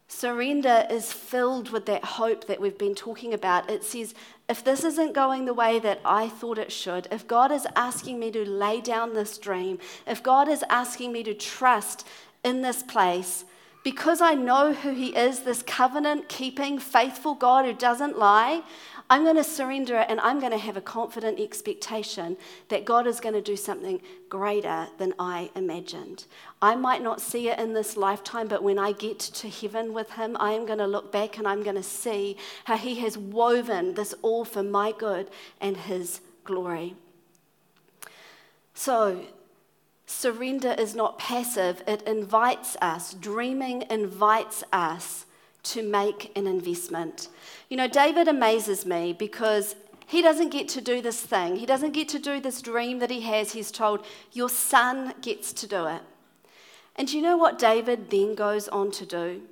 Surrender 0.09 0.87
is 0.89 1.13
filled 1.13 1.71
with 1.71 1.87
that 1.87 2.05
hope 2.05 2.47
that 2.47 2.61
we've 2.61 2.79
been 2.79 2.95
talking 2.95 3.35
about. 3.35 3.69
It 3.69 3.83
says, 3.83 4.15
if 4.49 4.63
this 4.63 4.85
isn't 4.85 5.15
going 5.15 5.45
the 5.45 5.55
way 5.55 5.81
that 5.81 6.01
I 6.05 6.29
thought 6.29 6.59
it 6.59 6.71
should, 6.71 7.09
if 7.11 7.27
God 7.27 7.51
is 7.51 7.67
asking 7.75 8.21
me 8.21 8.31
to 8.31 8.49
lay 8.49 8.81
down 8.81 9.15
this 9.15 9.37
dream, 9.37 9.79
if 10.07 10.23
God 10.23 10.49
is 10.49 10.63
asking 10.71 11.13
me 11.13 11.25
to 11.25 11.35
trust 11.35 12.07
in 12.45 12.63
this 12.63 12.85
place, 12.85 13.45
because 13.83 14.21
I 14.21 14.35
know 14.35 14.73
who 14.73 14.91
He 14.93 15.17
is, 15.17 15.41
this 15.41 15.63
covenant 15.63 16.29
keeping, 16.29 16.79
faithful 16.79 17.35
God 17.35 17.65
who 17.65 17.73
doesn't 17.73 18.19
lie, 18.19 18.63
I'm 19.09 19.23
going 19.23 19.37
to 19.37 19.45
surrender 19.45 19.99
it 19.99 20.07
and 20.09 20.19
I'm 20.21 20.41
going 20.41 20.53
to 20.53 20.59
have 20.59 20.77
a 20.77 20.81
confident 20.81 21.39
expectation 21.39 22.37
that 22.69 22.85
God 22.85 23.07
is 23.07 23.21
going 23.21 23.35
to 23.35 23.41
do 23.41 23.57
something 23.57 24.01
greater 24.29 24.89
than 24.99 25.15
I 25.19 25.51
imagined. 25.55 26.25
I 26.61 26.75
might 26.75 27.03
not 27.03 27.21
see 27.21 27.49
it 27.49 27.59
in 27.59 27.73
this 27.73 27.97
lifetime, 27.97 28.49
but 28.49 28.65
when 28.65 28.79
I 28.79 28.93
get 28.93 29.21
to 29.21 29.49
heaven 29.49 29.93
with 29.95 30.13
Him, 30.13 30.37
I 30.41 30.53
am 30.53 30.67
going 30.67 30.79
to 30.79 30.87
look 30.87 31.13
back 31.13 31.39
and 31.39 31.47
I'm 31.47 31.63
going 31.63 31.77
to 31.77 31.83
see 31.83 32.37
how 32.65 32.77
He 32.77 32.97
has 32.97 33.17
woven 33.17 33.95
this 33.95 34.13
all 34.23 34.45
for 34.45 34.65
my 34.65 34.93
good 34.93 35.31
and 35.61 35.77
His 35.77 36.21
glory. 36.45 36.95
So, 38.75 39.27
surrender 40.07 40.75
is 40.77 40.97
not 40.97 41.19
passive, 41.19 41.83
it 41.87 42.03
invites 42.03 42.77
us. 42.83 43.15
Dreaming 43.15 43.85
invites 43.89 44.65
us 44.73 45.26
to 45.73 45.83
make 45.83 46.37
an 46.37 46.47
investment. 46.47 47.29
You 47.69 47.77
know, 47.77 47.89
David 47.89 48.29
amazes 48.29 48.87
me 48.87 49.13
because 49.13 49.77
he 50.07 50.23
doesn't 50.23 50.51
get 50.51 50.69
to 50.71 50.81
do 50.81 51.03
this 51.03 51.21
thing. 51.21 51.57
He 51.57 51.67
doesn't 51.67 51.93
get 51.93 52.09
to 52.11 52.19
do 52.19 52.41
this 52.41 52.63
dream 52.63 53.01
that 53.01 53.11
he 53.11 53.23
has. 53.23 53.53
He's 53.53 53.73
told, 53.73 54.05
Your 54.33 54.49
son 54.49 55.15
gets 55.21 55.53
to 55.55 55.67
do 55.67 55.87
it. 55.87 56.03
And 56.95 57.13
you 57.13 57.21
know 57.21 57.37
what 57.37 57.59
David 57.59 58.11
then 58.11 58.35
goes 58.35 58.69
on 58.69 58.91
to 58.93 59.05
do? 59.05 59.43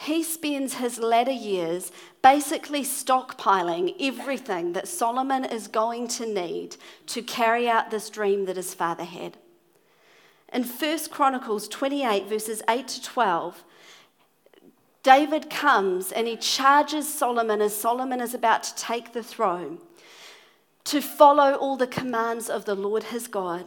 He 0.00 0.22
spends 0.22 0.74
his 0.74 0.98
latter 0.98 1.32
years 1.32 1.90
basically 2.22 2.82
stockpiling 2.82 3.94
everything 4.00 4.72
that 4.72 4.86
Solomon 4.86 5.44
is 5.44 5.66
going 5.66 6.06
to 6.08 6.26
need 6.26 6.76
to 7.06 7.20
carry 7.20 7.68
out 7.68 7.90
this 7.90 8.08
dream 8.08 8.44
that 8.46 8.56
his 8.56 8.74
father 8.74 9.04
had. 9.04 9.36
In 10.52 10.62
1 10.62 10.98
Chronicles 11.10 11.68
28, 11.68 12.26
verses 12.26 12.62
8 12.68 12.88
to 12.88 13.02
12, 13.02 13.64
David 15.02 15.48
comes 15.48 16.12
and 16.12 16.26
he 16.26 16.36
charges 16.36 17.12
Solomon 17.12 17.62
as 17.62 17.76
Solomon 17.76 18.20
is 18.20 18.34
about 18.34 18.62
to 18.64 18.74
take 18.74 19.12
the 19.12 19.22
throne 19.22 19.78
to 20.84 21.00
follow 21.00 21.54
all 21.54 21.76
the 21.76 21.86
commands 21.86 22.48
of 22.48 22.64
the 22.64 22.74
Lord 22.74 23.04
his 23.04 23.28
God. 23.28 23.66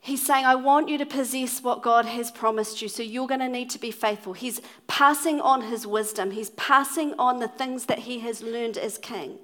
He's 0.00 0.24
saying, 0.24 0.44
I 0.44 0.56
want 0.56 0.88
you 0.88 0.98
to 0.98 1.06
possess 1.06 1.62
what 1.62 1.82
God 1.82 2.06
has 2.06 2.30
promised 2.30 2.82
you, 2.82 2.88
so 2.88 3.02
you're 3.02 3.28
going 3.28 3.40
to 3.40 3.48
need 3.48 3.70
to 3.70 3.78
be 3.78 3.92
faithful. 3.92 4.32
He's 4.32 4.60
passing 4.88 5.40
on 5.40 5.62
his 5.62 5.86
wisdom, 5.86 6.32
he's 6.32 6.50
passing 6.50 7.14
on 7.18 7.38
the 7.38 7.48
things 7.48 7.86
that 7.86 8.00
he 8.00 8.18
has 8.20 8.42
learned 8.42 8.78
as 8.78 8.98
king. 8.98 9.38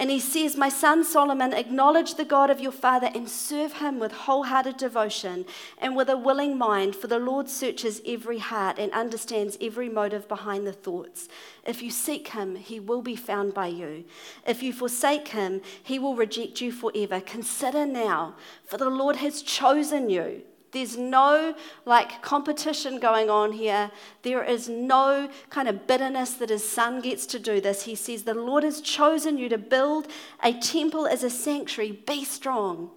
And 0.00 0.10
he 0.10 0.18
says, 0.18 0.56
My 0.56 0.70
son 0.70 1.04
Solomon, 1.04 1.52
acknowledge 1.52 2.14
the 2.14 2.24
God 2.24 2.48
of 2.48 2.58
your 2.58 2.72
father 2.72 3.10
and 3.14 3.28
serve 3.28 3.74
him 3.74 3.98
with 3.98 4.12
wholehearted 4.12 4.78
devotion 4.78 5.44
and 5.76 5.94
with 5.94 6.08
a 6.08 6.16
willing 6.16 6.56
mind, 6.56 6.96
for 6.96 7.06
the 7.06 7.18
Lord 7.18 7.50
searches 7.50 8.00
every 8.06 8.38
heart 8.38 8.78
and 8.78 8.90
understands 8.92 9.58
every 9.60 9.90
motive 9.90 10.26
behind 10.26 10.66
the 10.66 10.72
thoughts. 10.72 11.28
If 11.66 11.82
you 11.82 11.90
seek 11.90 12.28
him, 12.28 12.56
he 12.56 12.80
will 12.80 13.02
be 13.02 13.14
found 13.14 13.52
by 13.52 13.66
you. 13.66 14.04
If 14.46 14.62
you 14.62 14.72
forsake 14.72 15.28
him, 15.28 15.60
he 15.82 15.98
will 15.98 16.16
reject 16.16 16.62
you 16.62 16.72
forever. 16.72 17.20
Consider 17.20 17.84
now, 17.84 18.36
for 18.64 18.78
the 18.78 18.88
Lord 18.88 19.16
has 19.16 19.42
chosen 19.42 20.08
you 20.08 20.44
there's 20.72 20.96
no 20.96 21.54
like 21.84 22.22
competition 22.22 22.98
going 22.98 23.28
on 23.28 23.52
here. 23.52 23.90
There 24.22 24.44
is 24.44 24.68
no 24.68 25.28
kind 25.48 25.68
of 25.68 25.86
bitterness 25.86 26.34
that 26.34 26.50
his 26.50 26.68
son 26.68 27.00
gets 27.00 27.26
to 27.26 27.38
do 27.38 27.60
this. 27.60 27.82
He 27.82 27.94
says, 27.94 28.22
The 28.22 28.34
Lord 28.34 28.64
has 28.64 28.80
chosen 28.80 29.38
you 29.38 29.48
to 29.48 29.58
build 29.58 30.06
a 30.42 30.52
temple 30.52 31.06
as 31.06 31.24
a 31.24 31.30
sanctuary. 31.30 31.92
Be 32.06 32.24
strong, 32.24 32.90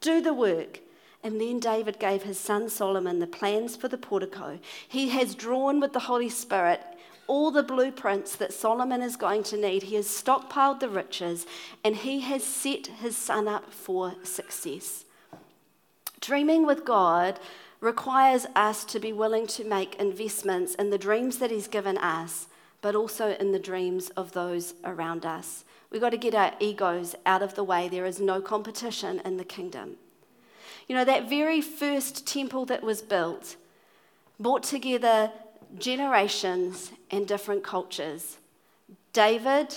do 0.00 0.20
the 0.20 0.34
work. 0.34 0.80
And 1.22 1.40
then 1.40 1.60
David 1.60 1.98
gave 1.98 2.22
his 2.22 2.38
son 2.38 2.70
Solomon 2.70 3.18
the 3.18 3.26
plans 3.26 3.76
for 3.76 3.88
the 3.88 3.98
portico. 3.98 4.58
He 4.88 5.10
has 5.10 5.34
drawn 5.34 5.78
with 5.78 5.92
the 5.92 6.00
Holy 6.00 6.30
Spirit 6.30 6.80
all 7.26 7.52
the 7.52 7.62
blueprints 7.62 8.34
that 8.36 8.52
Solomon 8.52 9.02
is 9.02 9.14
going 9.14 9.44
to 9.44 9.56
need. 9.56 9.84
He 9.84 9.94
has 9.94 10.06
stockpiled 10.06 10.80
the 10.80 10.88
riches 10.88 11.46
and 11.84 11.94
he 11.94 12.20
has 12.20 12.42
set 12.42 12.88
his 12.88 13.16
son 13.16 13.46
up 13.46 13.72
for 13.72 14.14
success. 14.24 15.04
Dreaming 16.20 16.66
with 16.66 16.84
God 16.84 17.40
requires 17.80 18.46
us 18.54 18.84
to 18.84 19.00
be 19.00 19.12
willing 19.12 19.46
to 19.46 19.64
make 19.64 19.94
investments 19.96 20.74
in 20.74 20.90
the 20.90 20.98
dreams 20.98 21.38
that 21.38 21.50
He's 21.50 21.68
given 21.68 21.96
us, 21.98 22.46
but 22.82 22.94
also 22.94 23.34
in 23.36 23.52
the 23.52 23.58
dreams 23.58 24.10
of 24.10 24.32
those 24.32 24.74
around 24.84 25.24
us. 25.24 25.64
We've 25.90 26.00
got 26.00 26.10
to 26.10 26.18
get 26.18 26.34
our 26.34 26.52
egos 26.60 27.14
out 27.26 27.42
of 27.42 27.54
the 27.54 27.64
way. 27.64 27.88
There 27.88 28.06
is 28.06 28.20
no 28.20 28.40
competition 28.40 29.20
in 29.24 29.38
the 29.38 29.44
kingdom. 29.44 29.96
You 30.86 30.94
know, 30.94 31.04
that 31.04 31.28
very 31.28 31.60
first 31.60 32.26
temple 32.26 32.66
that 32.66 32.82
was 32.82 33.00
built 33.02 33.56
brought 34.38 34.62
together 34.62 35.32
generations 35.78 36.92
and 37.10 37.26
different 37.26 37.62
cultures. 37.62 38.38
David 39.12 39.76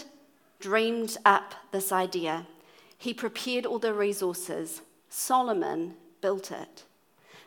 dreamed 0.60 1.18
up 1.26 1.54
this 1.72 1.92
idea, 1.92 2.48
he 2.98 3.14
prepared 3.14 3.66
all 3.66 3.80
the 3.80 3.94
resources. 3.94 4.82
Solomon 5.10 5.96
built 6.24 6.52
it. 6.52 6.86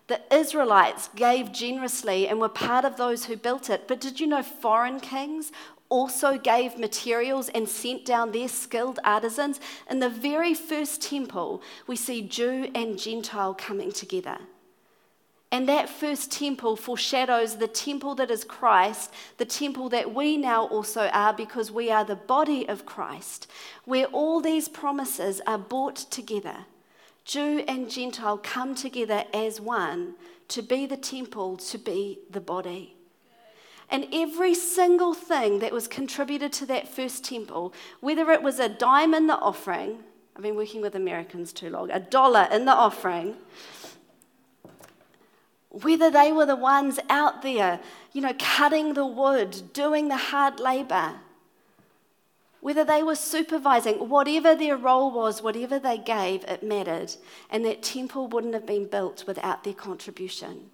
The 0.08 0.20
Israelites 0.32 1.08
gave 1.16 1.50
generously 1.50 2.28
and 2.28 2.38
were 2.38 2.50
part 2.50 2.84
of 2.84 2.96
those 2.96 3.24
who 3.24 3.36
built 3.36 3.70
it. 3.70 3.88
But 3.88 4.00
did 4.00 4.20
you 4.20 4.26
know 4.26 4.42
foreign 4.42 5.00
kings 5.00 5.50
also 5.88 6.36
gave 6.36 6.78
materials 6.78 7.48
and 7.48 7.66
sent 7.68 8.04
down 8.04 8.30
their 8.30 8.48
skilled 8.48 8.98
artisans? 9.02 9.60
In 9.90 9.98
the 10.00 10.10
very 10.10 10.52
first 10.52 11.00
temple, 11.00 11.62
we 11.86 11.96
see 11.96 12.20
Jew 12.20 12.70
and 12.74 12.98
Gentile 12.98 13.54
coming 13.54 13.90
together. 13.90 14.38
And 15.50 15.66
that 15.68 15.88
first 15.88 16.30
temple 16.30 16.76
foreshadows 16.76 17.56
the 17.56 17.68
temple 17.68 18.14
that 18.16 18.30
is 18.30 18.44
Christ, 18.44 19.10
the 19.38 19.44
temple 19.46 19.88
that 19.88 20.14
we 20.14 20.36
now 20.36 20.66
also 20.66 21.08
are 21.14 21.32
because 21.32 21.72
we 21.72 21.90
are 21.90 22.04
the 22.04 22.22
body 22.36 22.68
of 22.68 22.84
Christ, 22.84 23.46
where 23.84 24.06
all 24.06 24.40
these 24.40 24.68
promises 24.68 25.40
are 25.46 25.58
brought 25.58 25.96
together. 25.96 26.66
Jew 27.26 27.64
and 27.66 27.90
Gentile 27.90 28.38
come 28.38 28.76
together 28.76 29.24
as 29.34 29.60
one 29.60 30.14
to 30.46 30.62
be 30.62 30.86
the 30.86 30.96
temple, 30.96 31.56
to 31.56 31.76
be 31.76 32.20
the 32.30 32.40
body. 32.40 32.94
And 33.90 34.06
every 34.12 34.54
single 34.54 35.12
thing 35.12 35.58
that 35.58 35.72
was 35.72 35.88
contributed 35.88 36.52
to 36.54 36.66
that 36.66 36.86
first 36.86 37.24
temple, 37.24 37.74
whether 38.00 38.30
it 38.30 38.42
was 38.42 38.60
a 38.60 38.68
dime 38.68 39.12
in 39.12 39.26
the 39.26 39.38
offering, 39.38 39.98
I've 40.36 40.42
been 40.42 40.54
working 40.54 40.80
with 40.80 40.94
Americans 40.94 41.52
too 41.52 41.68
long, 41.68 41.90
a 41.90 41.98
dollar 41.98 42.46
in 42.52 42.64
the 42.64 42.72
offering, 42.72 43.34
whether 45.70 46.10
they 46.10 46.30
were 46.30 46.46
the 46.46 46.56
ones 46.56 47.00
out 47.10 47.42
there, 47.42 47.80
you 48.12 48.20
know, 48.20 48.34
cutting 48.38 48.94
the 48.94 49.06
wood, 49.06 49.72
doing 49.72 50.08
the 50.08 50.16
hard 50.16 50.60
labor, 50.60 51.14
whether 52.60 52.84
they 52.84 53.02
were 53.02 53.14
supervising, 53.14 54.08
whatever 54.08 54.54
their 54.54 54.76
role 54.76 55.10
was, 55.12 55.42
whatever 55.42 55.78
they 55.78 55.98
gave, 55.98 56.42
it 56.44 56.62
mattered. 56.62 57.14
And 57.50 57.64
that 57.64 57.82
temple 57.82 58.28
wouldn't 58.28 58.54
have 58.54 58.66
been 58.66 58.86
built 58.86 59.24
without 59.26 59.64
their 59.64 59.74
contribution. 59.74 60.70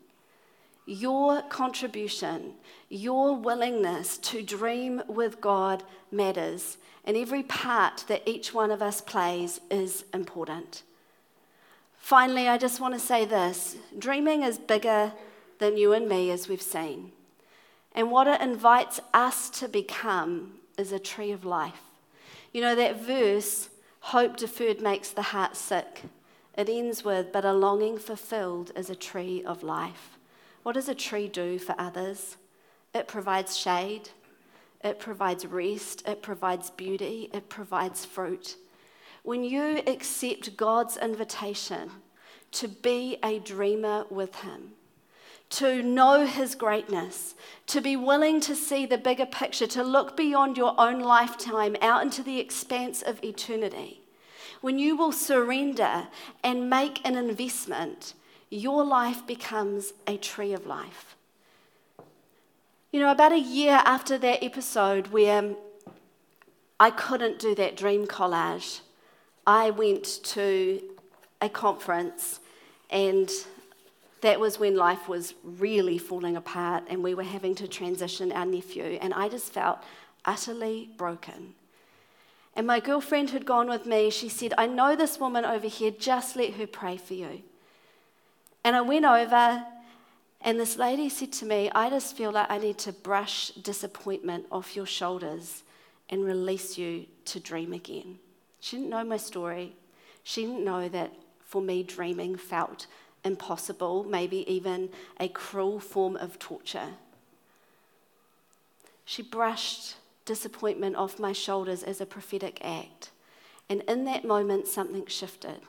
Your 0.86 1.42
contribution, 1.42 2.54
your 2.88 3.36
willingness 3.36 4.18
to 4.18 4.42
dream 4.42 5.02
with 5.06 5.40
God 5.40 5.84
matters. 6.10 6.78
And 7.04 7.16
every 7.16 7.42
part 7.42 8.04
that 8.08 8.28
each 8.28 8.54
one 8.54 8.70
of 8.70 8.82
us 8.82 9.00
plays 9.00 9.60
is 9.70 10.04
important. 10.14 10.82
Finally, 11.98 12.48
I 12.48 12.58
just 12.58 12.80
want 12.80 12.94
to 12.94 13.00
say 13.00 13.24
this 13.24 13.76
dreaming 13.98 14.42
is 14.42 14.58
bigger 14.58 15.12
than 15.58 15.76
you 15.76 15.92
and 15.92 16.08
me, 16.08 16.30
as 16.30 16.48
we've 16.48 16.62
seen. 16.62 17.12
And 17.94 18.10
what 18.10 18.26
it 18.26 18.40
invites 18.40 19.00
us 19.14 19.50
to 19.50 19.68
become 19.68 20.54
is 20.78 20.92
a 20.92 20.98
tree 20.98 21.32
of 21.32 21.44
life. 21.44 21.82
You 22.52 22.60
know, 22.60 22.74
that 22.74 23.00
verse, 23.00 23.68
hope 24.00 24.36
deferred 24.36 24.80
makes 24.80 25.10
the 25.10 25.22
heart 25.22 25.56
sick. 25.56 26.02
It 26.56 26.68
ends 26.68 27.04
with, 27.04 27.32
but 27.32 27.44
a 27.44 27.52
longing 27.52 27.98
fulfilled 27.98 28.72
is 28.76 28.90
a 28.90 28.94
tree 28.94 29.42
of 29.44 29.62
life. 29.62 30.18
What 30.62 30.74
does 30.74 30.88
a 30.88 30.94
tree 30.94 31.28
do 31.28 31.58
for 31.58 31.74
others? 31.78 32.36
It 32.94 33.08
provides 33.08 33.56
shade, 33.56 34.10
it 34.84 34.98
provides 34.98 35.46
rest, 35.46 36.06
it 36.06 36.22
provides 36.22 36.70
beauty, 36.70 37.30
it 37.32 37.48
provides 37.48 38.04
fruit. 38.04 38.56
When 39.22 39.44
you 39.44 39.82
accept 39.86 40.56
God's 40.56 40.96
invitation 40.96 41.90
to 42.52 42.68
be 42.68 43.16
a 43.22 43.38
dreamer 43.38 44.04
with 44.10 44.34
Him, 44.36 44.72
to 45.52 45.82
know 45.82 46.26
His 46.26 46.54
greatness, 46.54 47.34
to 47.66 47.80
be 47.80 47.94
willing 47.94 48.40
to 48.40 48.56
see 48.56 48.86
the 48.86 48.98
bigger 48.98 49.26
picture, 49.26 49.66
to 49.68 49.82
look 49.82 50.16
beyond 50.16 50.56
your 50.56 50.74
own 50.78 51.00
lifetime 51.00 51.76
out 51.82 52.02
into 52.02 52.22
the 52.22 52.40
expanse 52.40 53.02
of 53.02 53.22
eternity. 53.22 54.00
When 54.62 54.78
you 54.78 54.96
will 54.96 55.12
surrender 55.12 56.08
and 56.42 56.70
make 56.70 57.06
an 57.06 57.16
investment, 57.16 58.14
your 58.48 58.84
life 58.84 59.26
becomes 59.26 59.92
a 60.06 60.16
tree 60.16 60.52
of 60.52 60.66
life. 60.66 61.16
You 62.90 63.00
know, 63.00 63.10
about 63.10 63.32
a 63.32 63.40
year 63.40 63.80
after 63.84 64.16
that 64.18 64.44
episode 64.44 65.08
where 65.08 65.54
I 66.78 66.90
couldn't 66.90 67.38
do 67.38 67.54
that 67.56 67.76
dream 67.76 68.06
collage, 68.06 68.80
I 69.46 69.70
went 69.70 70.04
to 70.24 70.82
a 71.40 71.48
conference 71.48 72.40
and 72.88 73.30
that 74.22 74.40
was 74.40 74.58
when 74.58 74.76
life 74.76 75.08
was 75.08 75.34
really 75.44 75.98
falling 75.98 76.36
apart 76.36 76.84
and 76.88 77.02
we 77.02 77.14
were 77.14 77.22
having 77.22 77.54
to 77.56 77.68
transition 77.68 78.32
our 78.32 78.46
nephew, 78.46 78.98
and 79.00 79.12
I 79.12 79.28
just 79.28 79.52
felt 79.52 79.78
utterly 80.24 80.90
broken. 80.96 81.54
And 82.54 82.66
my 82.66 82.80
girlfriend 82.80 83.30
had 83.30 83.46
gone 83.46 83.68
with 83.68 83.86
me. 83.86 84.10
She 84.10 84.28
said, 84.28 84.54
I 84.58 84.66
know 84.66 84.94
this 84.94 85.18
woman 85.18 85.44
over 85.44 85.66
here, 85.66 85.90
just 85.90 86.36
let 86.36 86.54
her 86.54 86.66
pray 86.66 86.96
for 86.96 87.14
you. 87.14 87.42
And 88.62 88.76
I 88.76 88.80
went 88.80 89.04
over, 89.04 89.64
and 90.40 90.60
this 90.60 90.76
lady 90.76 91.08
said 91.08 91.32
to 91.34 91.46
me, 91.46 91.70
I 91.74 91.90
just 91.90 92.16
feel 92.16 92.30
like 92.30 92.50
I 92.50 92.58
need 92.58 92.78
to 92.78 92.92
brush 92.92 93.50
disappointment 93.50 94.46
off 94.52 94.76
your 94.76 94.86
shoulders 94.86 95.62
and 96.10 96.24
release 96.24 96.78
you 96.78 97.06
to 97.24 97.40
dream 97.40 97.72
again. 97.72 98.18
She 98.60 98.76
didn't 98.76 98.90
know 98.90 99.02
my 99.02 99.16
story. 99.16 99.74
She 100.22 100.42
didn't 100.42 100.64
know 100.64 100.88
that 100.88 101.12
for 101.44 101.60
me, 101.60 101.82
dreaming 101.82 102.36
felt 102.36 102.86
impossible, 103.24 104.04
maybe 104.04 104.50
even 104.52 104.90
a 105.18 105.28
cruel 105.28 105.80
form 105.80 106.16
of 106.16 106.38
torture. 106.38 106.94
She 109.04 109.22
brushed 109.22 109.96
disappointment 110.24 110.96
off 110.96 111.18
my 111.18 111.32
shoulders 111.32 111.82
as 111.82 112.00
a 112.00 112.06
prophetic 112.06 112.58
act. 112.62 113.10
And 113.68 113.82
in 113.82 114.04
that 114.04 114.24
moment, 114.24 114.66
something 114.66 115.06
shifted. 115.06 115.60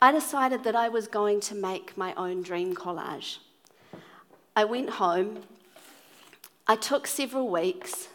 I 0.00 0.12
decided 0.12 0.64
that 0.64 0.76
I 0.76 0.88
was 0.88 1.08
going 1.08 1.40
to 1.40 1.54
make 1.54 1.96
my 1.96 2.14
own 2.14 2.42
dream 2.42 2.74
collage. 2.74 3.38
I 4.54 4.64
went 4.64 4.90
home. 4.90 5.42
I 6.66 6.76
took 6.76 7.06
several 7.06 7.48
weeks 7.48 8.08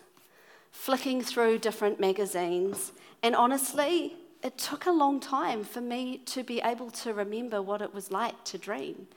flicking 0.72 1.22
through 1.22 1.60
different 1.60 2.00
magazines, 2.00 2.92
and 3.22 3.36
honestly, 3.36 4.16
it 4.44 4.58
took 4.58 4.86
a 4.86 4.92
long 4.92 5.20
time 5.20 5.64
for 5.64 5.80
me 5.80 6.18
to 6.26 6.44
be 6.44 6.60
able 6.62 6.92
to 6.92 7.14
remember 7.14 7.62
what 7.62 7.82
it 7.82 7.94
was 7.94 8.12
like 8.12 8.44
to 8.44 8.58
dream. 8.58 9.08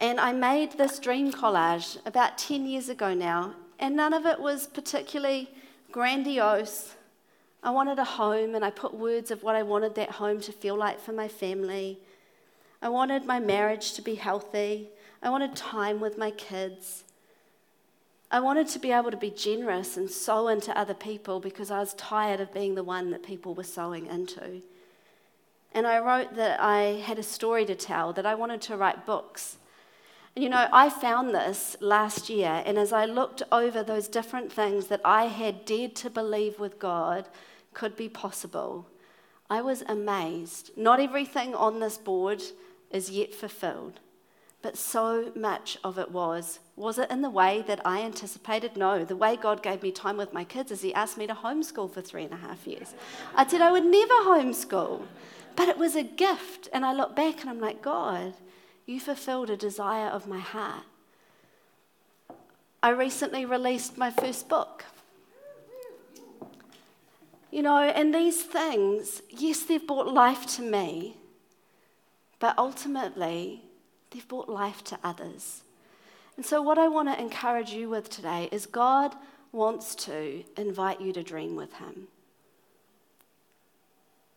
And 0.00 0.18
I 0.18 0.32
made 0.32 0.72
this 0.72 0.98
dream 0.98 1.32
collage 1.32 1.98
about 2.04 2.36
10 2.36 2.66
years 2.66 2.88
ago 2.88 3.14
now, 3.14 3.54
and 3.78 3.94
none 3.94 4.12
of 4.12 4.26
it 4.26 4.40
was 4.40 4.66
particularly 4.66 5.48
grandiose. 5.92 6.96
I 7.62 7.70
wanted 7.70 7.98
a 8.00 8.04
home, 8.04 8.56
and 8.56 8.64
I 8.64 8.70
put 8.70 8.92
words 8.92 9.30
of 9.30 9.44
what 9.44 9.54
I 9.54 9.62
wanted 9.62 9.94
that 9.94 10.10
home 10.10 10.40
to 10.42 10.52
feel 10.52 10.76
like 10.76 11.00
for 11.00 11.12
my 11.12 11.28
family. 11.28 11.98
I 12.82 12.88
wanted 12.88 13.24
my 13.24 13.38
marriage 13.38 13.92
to 13.94 14.02
be 14.02 14.16
healthy. 14.16 14.88
I 15.22 15.30
wanted 15.30 15.54
time 15.54 16.00
with 16.00 16.18
my 16.18 16.32
kids. 16.32 17.04
I 18.34 18.40
wanted 18.40 18.66
to 18.70 18.80
be 18.80 18.90
able 18.90 19.12
to 19.12 19.16
be 19.16 19.30
generous 19.30 19.96
and 19.96 20.10
sow 20.10 20.48
into 20.48 20.76
other 20.76 20.92
people 20.92 21.38
because 21.38 21.70
I 21.70 21.78
was 21.78 21.94
tired 21.94 22.40
of 22.40 22.52
being 22.52 22.74
the 22.74 22.82
one 22.82 23.12
that 23.12 23.22
people 23.22 23.54
were 23.54 23.62
sowing 23.62 24.06
into. 24.06 24.60
And 25.70 25.86
I 25.86 26.00
wrote 26.00 26.34
that 26.34 26.60
I 26.60 27.00
had 27.06 27.16
a 27.20 27.22
story 27.22 27.64
to 27.66 27.76
tell, 27.76 28.12
that 28.12 28.26
I 28.26 28.34
wanted 28.34 28.60
to 28.62 28.76
write 28.76 29.06
books. 29.06 29.58
And 30.34 30.42
you 30.42 30.50
know, 30.50 30.66
I 30.72 30.90
found 30.90 31.32
this 31.32 31.76
last 31.78 32.28
year, 32.28 32.60
and 32.66 32.76
as 32.76 32.92
I 32.92 33.04
looked 33.04 33.44
over 33.52 33.84
those 33.84 34.08
different 34.08 34.52
things 34.52 34.88
that 34.88 35.02
I 35.04 35.26
had 35.26 35.64
dared 35.64 35.94
to 35.94 36.10
believe 36.10 36.58
with 36.58 36.80
God 36.80 37.28
could 37.72 37.94
be 37.94 38.08
possible, 38.08 38.88
I 39.48 39.60
was 39.60 39.82
amazed. 39.82 40.72
Not 40.76 40.98
everything 40.98 41.54
on 41.54 41.78
this 41.78 41.98
board 41.98 42.42
is 42.90 43.10
yet 43.10 43.32
fulfilled, 43.32 44.00
but 44.64 44.78
so 44.78 45.30
much 45.36 45.76
of 45.84 45.98
it 45.98 46.10
was. 46.10 46.58
Was 46.74 46.98
it 46.98 47.10
in 47.10 47.20
the 47.20 47.28
way 47.28 47.62
that 47.66 47.82
I 47.84 48.00
anticipated? 48.00 48.78
No. 48.78 49.04
The 49.04 49.14
way 49.14 49.36
God 49.36 49.62
gave 49.62 49.82
me 49.82 49.92
time 49.92 50.16
with 50.16 50.32
my 50.32 50.42
kids 50.42 50.70
is 50.70 50.80
He 50.80 50.94
asked 50.94 51.18
me 51.18 51.26
to 51.26 51.34
homeschool 51.34 51.92
for 51.92 52.00
three 52.00 52.24
and 52.24 52.32
a 52.32 52.38
half 52.38 52.66
years. 52.66 52.94
I 53.34 53.46
said 53.46 53.60
I 53.60 53.70
would 53.70 53.84
never 53.84 54.14
homeschool, 54.14 55.02
but 55.54 55.68
it 55.68 55.76
was 55.76 55.94
a 55.94 56.02
gift. 56.02 56.70
And 56.72 56.86
I 56.86 56.94
look 56.94 57.14
back 57.14 57.42
and 57.42 57.50
I'm 57.50 57.60
like, 57.60 57.82
God, 57.82 58.32
you 58.86 58.98
fulfilled 59.00 59.50
a 59.50 59.56
desire 59.58 60.08
of 60.08 60.26
my 60.26 60.40
heart. 60.40 60.84
I 62.82 62.88
recently 62.88 63.44
released 63.44 63.98
my 63.98 64.10
first 64.10 64.48
book. 64.48 64.86
You 67.50 67.60
know, 67.60 67.80
and 67.80 68.14
these 68.14 68.42
things, 68.42 69.20
yes, 69.28 69.62
they've 69.62 69.86
brought 69.86 70.08
life 70.08 70.46
to 70.56 70.62
me, 70.62 71.18
but 72.38 72.56
ultimately, 72.56 73.60
they've 74.14 74.26
brought 74.28 74.48
life 74.48 74.82
to 74.84 74.98
others. 75.04 75.62
And 76.36 76.46
so, 76.46 76.62
what 76.62 76.78
I 76.78 76.88
want 76.88 77.08
to 77.08 77.20
encourage 77.20 77.70
you 77.70 77.90
with 77.90 78.08
today 78.08 78.48
is 78.50 78.66
God 78.66 79.14
wants 79.52 79.94
to 79.94 80.42
invite 80.56 81.00
you 81.00 81.12
to 81.12 81.22
dream 81.22 81.56
with 81.56 81.74
Him. 81.74 82.08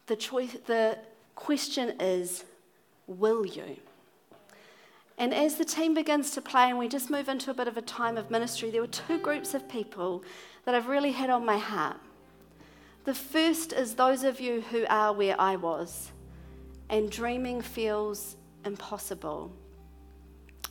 The, 0.08 0.16
choice, 0.16 0.58
the 0.66 0.98
question 1.36 1.96
is, 2.00 2.44
will 3.08 3.46
you? 3.46 3.78
And 5.18 5.34
as 5.34 5.56
the 5.56 5.66
team 5.66 5.96
begins 5.96 6.32
to 6.32 6.42
play 6.42 6.70
and 6.70 6.78
we 6.78 6.88
just 6.88 7.10
move 7.10 7.28
into 7.28 7.50
a 7.50 7.54
bit 7.54 7.68
of 7.68 7.78
a 7.78 7.82
time 7.82 8.18
of 8.18 8.30
ministry, 8.30 8.70
there 8.70 8.82
were 8.82 8.88
two 8.88 9.18
groups 9.18 9.56
of 9.56 9.68
people 9.68 10.24
that 10.66 10.76
I've 10.76 10.88
really 10.88 11.12
had 11.12 11.32
on 11.32 11.44
my 11.44 11.58
heart. 11.58 11.98
The 13.06 13.16
first 13.16 13.74
is 13.74 13.96
those 13.96 14.24
of 14.24 14.40
you 14.40 14.62
who 14.62 14.86
are 14.88 15.14
where 15.14 15.40
I 15.40 15.56
was, 15.56 16.12
and 16.90 17.10
dreaming 17.10 17.62
feels 17.62 18.36
impossible. 18.64 19.52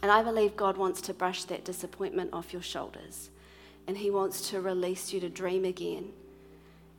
And 0.07 0.13
I 0.13 0.23
believe 0.23 0.57
God 0.57 0.77
wants 0.77 1.01
to 1.01 1.13
brush 1.13 1.43
that 1.47 1.65
disappointment 1.65 2.31
off 2.33 2.53
your 2.53 2.63
shoulders 2.63 3.31
and 3.89 3.99
He 3.99 4.09
wants 4.09 4.51
to 4.51 4.61
release 4.61 5.13
you 5.13 5.19
to 5.19 5.29
dream 5.29 5.65
again. 5.65 6.13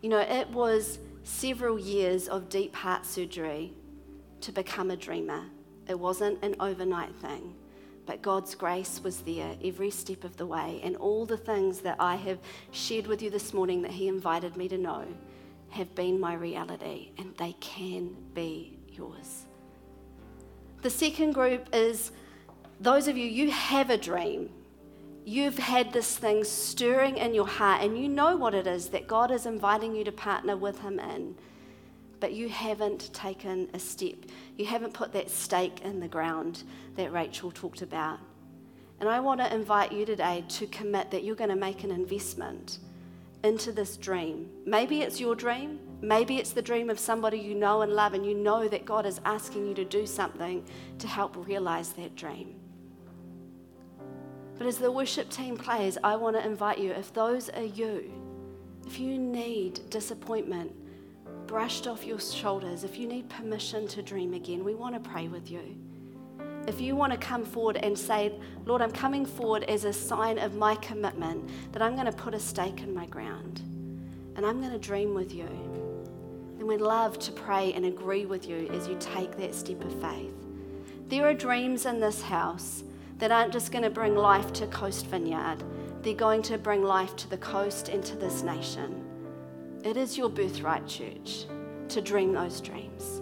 You 0.02 0.10
know, 0.10 0.20
it 0.20 0.50
was 0.50 1.00
several 1.24 1.80
years 1.80 2.28
of 2.28 2.50
deep 2.50 2.76
heart 2.76 3.06
surgery 3.06 3.72
to 4.42 4.52
become 4.52 4.92
a 4.92 4.98
dreamer. 4.98 5.46
It 5.88 5.98
wasn't 5.98 6.44
an 6.44 6.58
overnight 6.60 7.16
thing, 7.16 7.56
but 8.06 8.22
God's 8.22 8.56
grace 8.56 9.00
was 9.02 9.22
there 9.22 9.56
every 9.64 9.90
step 9.90 10.26
of 10.26 10.36
the 10.36 10.46
way. 10.46 10.82
And 10.84 10.98
all 10.98 11.26
the 11.26 11.38
things 11.38 11.80
that 11.80 11.96
I 12.02 12.18
have 12.18 12.40
shared 12.72 13.08
with 13.08 13.22
you 13.22 13.30
this 13.30 13.54
morning 13.54 13.84
that 13.84 13.92
He 13.92 14.10
invited 14.10 14.58
me 14.58 14.68
to 14.68 14.78
know 14.78 15.06
have 15.70 15.96
been 15.96 16.20
my 16.20 16.34
reality, 16.34 17.12
and 17.18 17.34
they 17.38 17.54
can 17.62 18.18
be 18.34 18.78
yours. 18.92 19.46
The 20.82 20.90
second 20.90 21.32
group 21.32 21.70
is 21.72 22.12
those 22.80 23.08
of 23.08 23.18
you, 23.18 23.26
you 23.26 23.52
have 23.52 23.90
a 23.90 23.98
dream. 23.98 24.50
You've 25.26 25.58
had 25.58 25.92
this 25.92 26.16
thing 26.16 26.44
stirring 26.44 27.18
in 27.18 27.34
your 27.34 27.48
heart, 27.48 27.82
and 27.82 27.98
you 27.98 28.08
know 28.08 28.38
what 28.38 28.54
it 28.54 28.68
is 28.68 28.90
that 28.90 29.08
God 29.08 29.32
is 29.32 29.46
inviting 29.46 29.96
you 29.96 30.04
to 30.04 30.12
partner 30.12 30.56
with 30.56 30.80
Him 30.80 31.00
in, 31.00 31.36
but 32.20 32.34
you 32.34 32.50
haven't 32.50 33.14
taken 33.14 33.70
a 33.74 33.80
step. 33.80 34.16
You 34.56 34.66
haven't 34.66 34.94
put 34.94 35.12
that 35.14 35.30
stake 35.30 35.82
in 35.82 36.00
the 36.00 36.08
ground 36.08 36.64
that 36.96 37.12
Rachel 37.12 37.52
talked 37.52 37.82
about. 37.82 38.20
And 39.00 39.10
I 39.10 39.20
want 39.20 39.42
to 39.42 39.54
invite 39.54 39.92
you 39.92 40.06
today 40.06 40.44
to 40.48 40.68
commit 40.68 41.12
that 41.12 41.24
you're 41.24 41.36
going 41.36 41.50
to 41.50 41.56
make 41.56 41.84
an 41.84 41.92
investment 41.92 42.80
into 43.44 43.72
this 43.72 43.98
dream. 43.98 44.50
Maybe 44.66 45.02
it's 45.02 45.20
your 45.20 45.36
dream, 45.36 45.80
maybe 46.02 46.38
it's 46.38 46.52
the 46.52 46.62
dream 46.62 46.90
of 46.90 47.00
somebody 47.00 47.38
you 47.38 47.54
know 47.54 47.82
and 47.82 47.94
love, 47.94 48.14
and 48.14 48.26
you 48.26 48.34
know 48.34 48.68
that 48.68 48.86
God 48.86 49.06
is 49.06 49.20
asking 49.26 49.68
you 49.68 49.74
to 49.76 49.86
do 49.86 50.06
something 50.06 50.64
to 51.00 51.08
help 51.08 51.36
realize 51.48 51.90
that 51.94 52.16
dream. 52.16 52.56
But 54.58 54.68
as 54.68 54.78
the 54.78 54.92
worship 54.92 55.30
team 55.30 55.58
plays, 55.58 55.98
I 56.04 56.16
want 56.16 56.36
to 56.36 56.46
invite 56.46 56.80
you 56.80 56.92
if 56.92 57.14
those 57.14 57.50
are 57.50 57.64
you, 57.64 58.12
if 58.86 59.00
you 59.00 59.18
need 59.18 59.90
disappointment 59.90 60.72
brushed 61.48 61.88
off 61.88 62.06
your 62.06 62.20
shoulders, 62.20 62.84
if 62.84 62.98
you 63.00 63.08
need 63.08 63.30
permission 63.30 63.88
to 63.88 64.02
dream 64.02 64.34
again, 64.34 64.64
we 64.64 64.76
want 64.76 65.02
to 65.02 65.10
pray 65.10 65.28
with 65.28 65.50
you. 65.50 65.76
If 66.68 66.82
you 66.82 66.98
want 66.98 67.14
to 67.14 67.18
come 67.18 67.46
forward 67.46 67.78
and 67.78 67.98
say, 67.98 68.34
Lord, 68.66 68.82
I'm 68.82 68.92
coming 68.92 69.26
forward 69.26 69.64
as 69.64 69.86
a 69.86 69.94
sign 69.94 70.38
of 70.38 70.56
my 70.56 70.76
commitment 70.76 71.50
that 71.72 71.82
I'm 71.82 71.94
going 71.94 72.08
to 72.08 72.12
put 72.12 72.34
a 72.34 72.40
stake 72.40 72.82
in 72.82 72.94
my 72.94 73.06
ground 73.06 73.62
and 74.36 74.46
I'm 74.46 74.60
going 74.60 74.74
to 74.74 74.78
dream 74.78 75.14
with 75.14 75.34
you, 75.34 75.48
then 76.58 76.68
we'd 76.68 76.82
love 76.82 77.18
to 77.20 77.32
pray 77.32 77.72
and 77.72 77.86
agree 77.86 78.26
with 78.26 78.48
you 78.48 78.68
as 78.74 78.88
you 78.88 78.98
take 79.00 79.38
that 79.38 79.56
step 79.56 79.82
of 79.86 80.02
faith. 80.02 80.34
There 81.08 81.26
are 81.26 81.34
dreams 81.34 81.86
in 81.86 82.02
this 82.02 82.22
house 82.22 82.84
that 83.18 83.32
aren't 83.32 83.54
just 83.54 83.72
going 83.72 83.84
to 83.84 83.90
bring 83.90 84.16
life 84.16 84.54
to 84.54 84.68
Coast 84.68 85.08
Vineyard, 85.08 85.64
they're 86.02 86.14
going 86.14 86.42
to 86.44 86.58
bring 86.58 86.84
life 86.84 87.16
to 87.18 87.30
the 87.30 87.38
coast 87.38 87.90
and 87.90 88.04
to 88.04 88.16
this 88.16 88.44
nation. 88.44 89.04
It 89.84 89.98
is 89.98 90.18
your 90.18 90.30
birthright, 90.30 90.88
church, 90.88 91.46
to 91.90 92.02
dream 92.02 92.34
those 92.34 92.62
dreams. 92.62 93.22